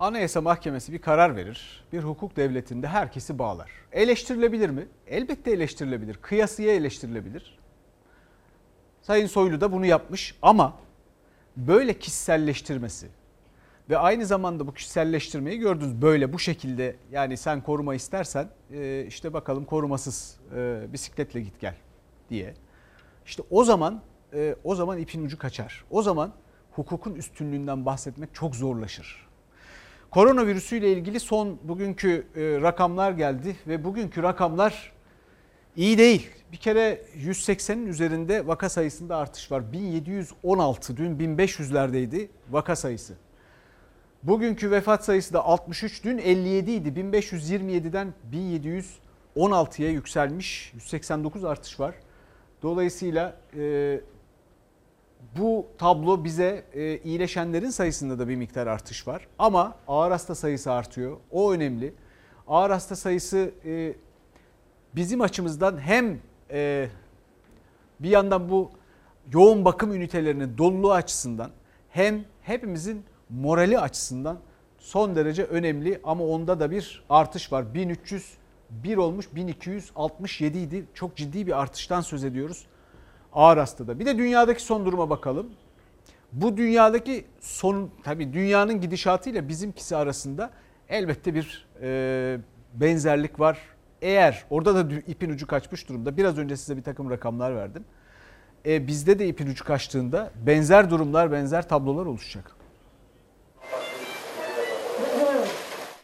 [0.00, 1.84] Anayasa Mahkemesi bir karar verir.
[1.92, 3.70] Bir hukuk devletinde herkesi bağlar.
[3.92, 4.86] Eleştirilebilir mi?
[5.06, 6.16] Elbette eleştirilebilir.
[6.16, 7.58] Kıyasıya eleştirilebilir.
[9.02, 10.76] Sayın Soylu da bunu yapmış ama
[11.56, 13.08] böyle kişiselleştirmesi
[13.90, 16.02] ve aynı zamanda bu kişiselleştirmeyi gördünüz.
[16.02, 21.74] Böyle bu şekilde yani sen koruma istersen e, işte bakalım korumasız e, bisikletle git gel
[22.30, 22.54] diye.
[23.26, 24.00] İşte o zaman
[24.32, 25.84] e, o zaman ipin ucu kaçar.
[25.90, 26.32] O zaman
[26.72, 29.26] hukukun üstünlüğünden bahsetmek çok zorlaşır.
[30.14, 34.92] Koronavirüsüyle ilgili son bugünkü rakamlar geldi ve bugünkü rakamlar
[35.76, 36.30] iyi değil.
[36.52, 39.72] Bir kere 180'in üzerinde vaka sayısında artış var.
[39.72, 43.14] 1716 dün 1500'lerdeydi vaka sayısı.
[44.22, 46.88] Bugünkü vefat sayısı da 63 dün 57 idi.
[46.88, 48.14] 1527'den
[49.36, 50.72] 1716'ya yükselmiş.
[50.74, 51.94] 189 artış var.
[52.62, 54.00] Dolayısıyla e,
[55.38, 59.26] bu tablo bize e, iyileşenlerin sayısında da bir miktar artış var.
[59.38, 61.16] Ama ağır hasta sayısı artıyor.
[61.30, 61.94] O önemli.
[62.48, 63.94] Ağır hasta sayısı e,
[64.96, 66.18] bizim açımızdan hem
[66.50, 66.88] e,
[68.00, 68.70] bir yandan bu
[69.32, 71.50] yoğun bakım ünitelerinin doluluğu açısından
[71.90, 74.38] hem hepimizin morali açısından
[74.78, 77.74] son derece önemli ama onda da bir artış var.
[77.74, 80.84] 1301 olmuş 1267 idi.
[80.94, 82.66] Çok ciddi bir artıştan söz ediyoruz
[83.34, 83.98] ağır hastada.
[83.98, 85.46] Bir de dünyadaki son duruma bakalım.
[86.32, 90.50] Bu dünyadaki son tabii dünyanın gidişatıyla bizimkisi arasında
[90.88, 92.38] elbette bir e,
[92.74, 93.58] benzerlik var.
[94.02, 96.16] Eğer orada da ipin ucu kaçmış durumda.
[96.16, 97.84] Biraz önce size bir takım rakamlar verdim.
[98.66, 102.56] E, bizde de ipin ucu kaçtığında benzer durumlar, benzer tablolar oluşacak.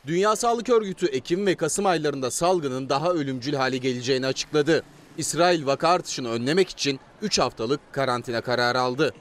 [0.06, 4.82] Dünya Sağlık Örgütü Ekim ve Kasım aylarında salgının daha ölümcül hale geleceğini açıkladı.
[5.18, 9.14] İsrail vaka artışını önlemek için 3 haftalık karantina kararı aldı.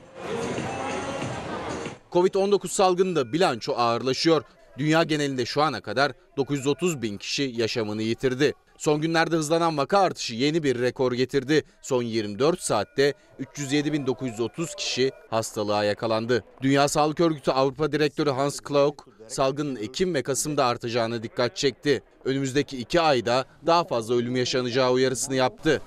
[2.11, 4.43] Covid-19 salgınında bilanço ağırlaşıyor.
[4.77, 8.53] Dünya genelinde şu ana kadar 930 bin kişi yaşamını yitirdi.
[8.79, 11.63] Son günlerde hızlanan vaka artışı yeni bir rekor getirdi.
[11.81, 16.43] Son 24 saatte 307.930 kişi hastalığa yakalandı.
[16.61, 22.03] Dünya Sağlık Örgütü Avrupa Direktörü Hans Klauk, salgının Ekim ve Kasım'da artacağını dikkat çekti.
[22.25, 25.81] Önümüzdeki iki ayda daha fazla ölüm yaşanacağı uyarısını yaptı.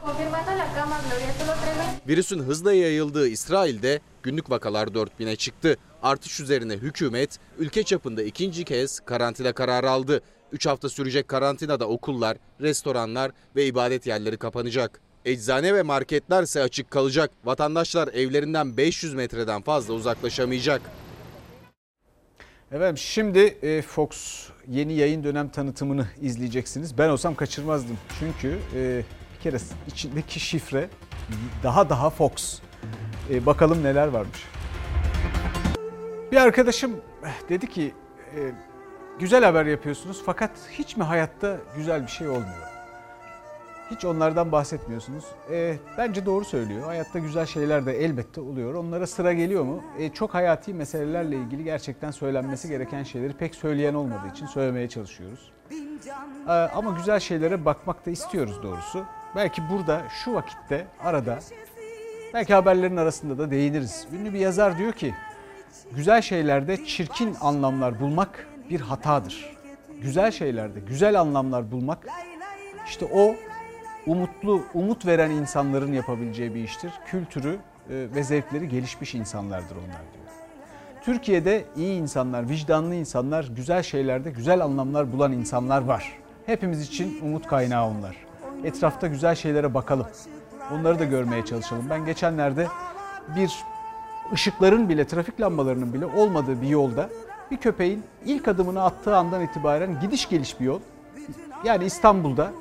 [2.08, 5.76] Virüsün hızla yayıldığı İsrail'de günlük vakalar 4000'e çıktı.
[6.02, 10.22] Artış üzerine hükümet ülke çapında ikinci kez karantina kararı aldı.
[10.52, 15.00] 3 hafta sürecek karantinada okullar, restoranlar ve ibadet yerleri kapanacak.
[15.24, 17.30] Eczane ve marketler ise açık kalacak.
[17.44, 20.82] Vatandaşlar evlerinden 500 metreden fazla uzaklaşamayacak.
[22.72, 24.10] Efendim şimdi e, Fox
[24.68, 26.98] yeni yayın dönem tanıtımını izleyeceksiniz.
[26.98, 27.98] Ben olsam kaçırmazdım.
[28.18, 29.02] Çünkü e,
[29.34, 29.56] bir kere
[29.88, 30.88] içindeki şifre
[31.62, 32.60] daha daha Fox.
[33.30, 34.44] E, bakalım neler varmış.
[36.32, 36.96] Bir arkadaşım
[37.48, 37.94] dedi ki
[39.20, 42.72] güzel haber yapıyorsunuz fakat hiç mi hayatta güzel bir şey olmuyor?
[43.90, 45.24] Hiç onlardan bahsetmiyorsunuz.
[45.50, 46.84] E, bence doğru söylüyor.
[46.84, 48.74] Hayatta güzel şeyler de elbette oluyor.
[48.74, 49.84] Onlara sıra geliyor mu?
[49.98, 55.52] E, çok hayati meselelerle ilgili gerçekten söylenmesi gereken şeyleri pek söyleyen olmadığı için söylemeye çalışıyoruz.
[56.48, 59.04] E, ama güzel şeylere bakmak da istiyoruz doğrusu.
[59.36, 61.38] Belki burada şu vakitte arada
[62.34, 64.06] belki haberlerin arasında da değiniriz.
[64.12, 65.14] Ünlü bir yazar diyor ki
[65.92, 69.56] güzel şeylerde çirkin anlamlar bulmak bir hatadır.
[70.02, 72.06] Güzel şeylerde güzel anlamlar bulmak
[72.86, 73.34] işte o
[74.06, 76.92] umutlu, umut veren insanların yapabileceği bir iştir.
[77.06, 77.58] Kültürü e,
[77.88, 80.24] ve zevkleri gelişmiş insanlardır onlar diyor.
[81.04, 86.18] Türkiye'de iyi insanlar, vicdanlı insanlar, güzel şeylerde güzel anlamlar bulan insanlar var.
[86.46, 88.16] Hepimiz için umut kaynağı onlar.
[88.64, 90.06] Etrafta güzel şeylere bakalım.
[90.72, 91.86] Onları da görmeye çalışalım.
[91.90, 92.66] Ben geçenlerde
[93.36, 93.52] bir
[94.32, 97.08] ışıkların bile, trafik lambalarının bile olmadığı bir yolda
[97.52, 100.80] bir köpeğin ilk adımını attığı andan itibaren gidiş geliş bir yol.
[101.64, 102.52] Yani İstanbul'da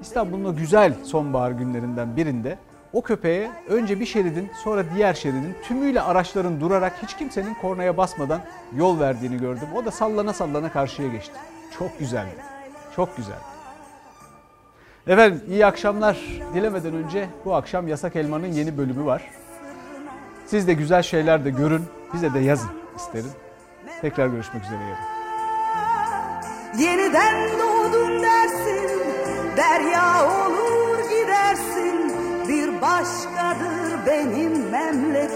[0.00, 2.58] İstanbul'un o güzel sonbahar günlerinden birinde
[2.92, 8.40] o köpeğe önce bir şeridin sonra diğer şeridin tümüyle araçların durarak hiç kimsenin kornaya basmadan
[8.76, 9.68] yol verdiğini gördüm.
[9.74, 11.34] O da sallana sallana karşıya geçti.
[11.78, 12.36] Çok güzeldi.
[12.96, 13.52] Çok güzeldi.
[15.06, 16.18] Efendim iyi akşamlar
[16.54, 19.30] dilemeden önce bu akşam Yasak Elma'nın yeni bölümü var.
[20.46, 21.84] Siz de güzel şeyler de görün,
[22.14, 23.30] bize de yazın isterim.
[24.02, 25.12] Tekrar görüşmek üzere yarın.
[26.82, 28.90] Yeniden doğdun dersin
[29.56, 32.12] Derya olur gidersin
[32.48, 35.22] Bir başkadır benim memleketim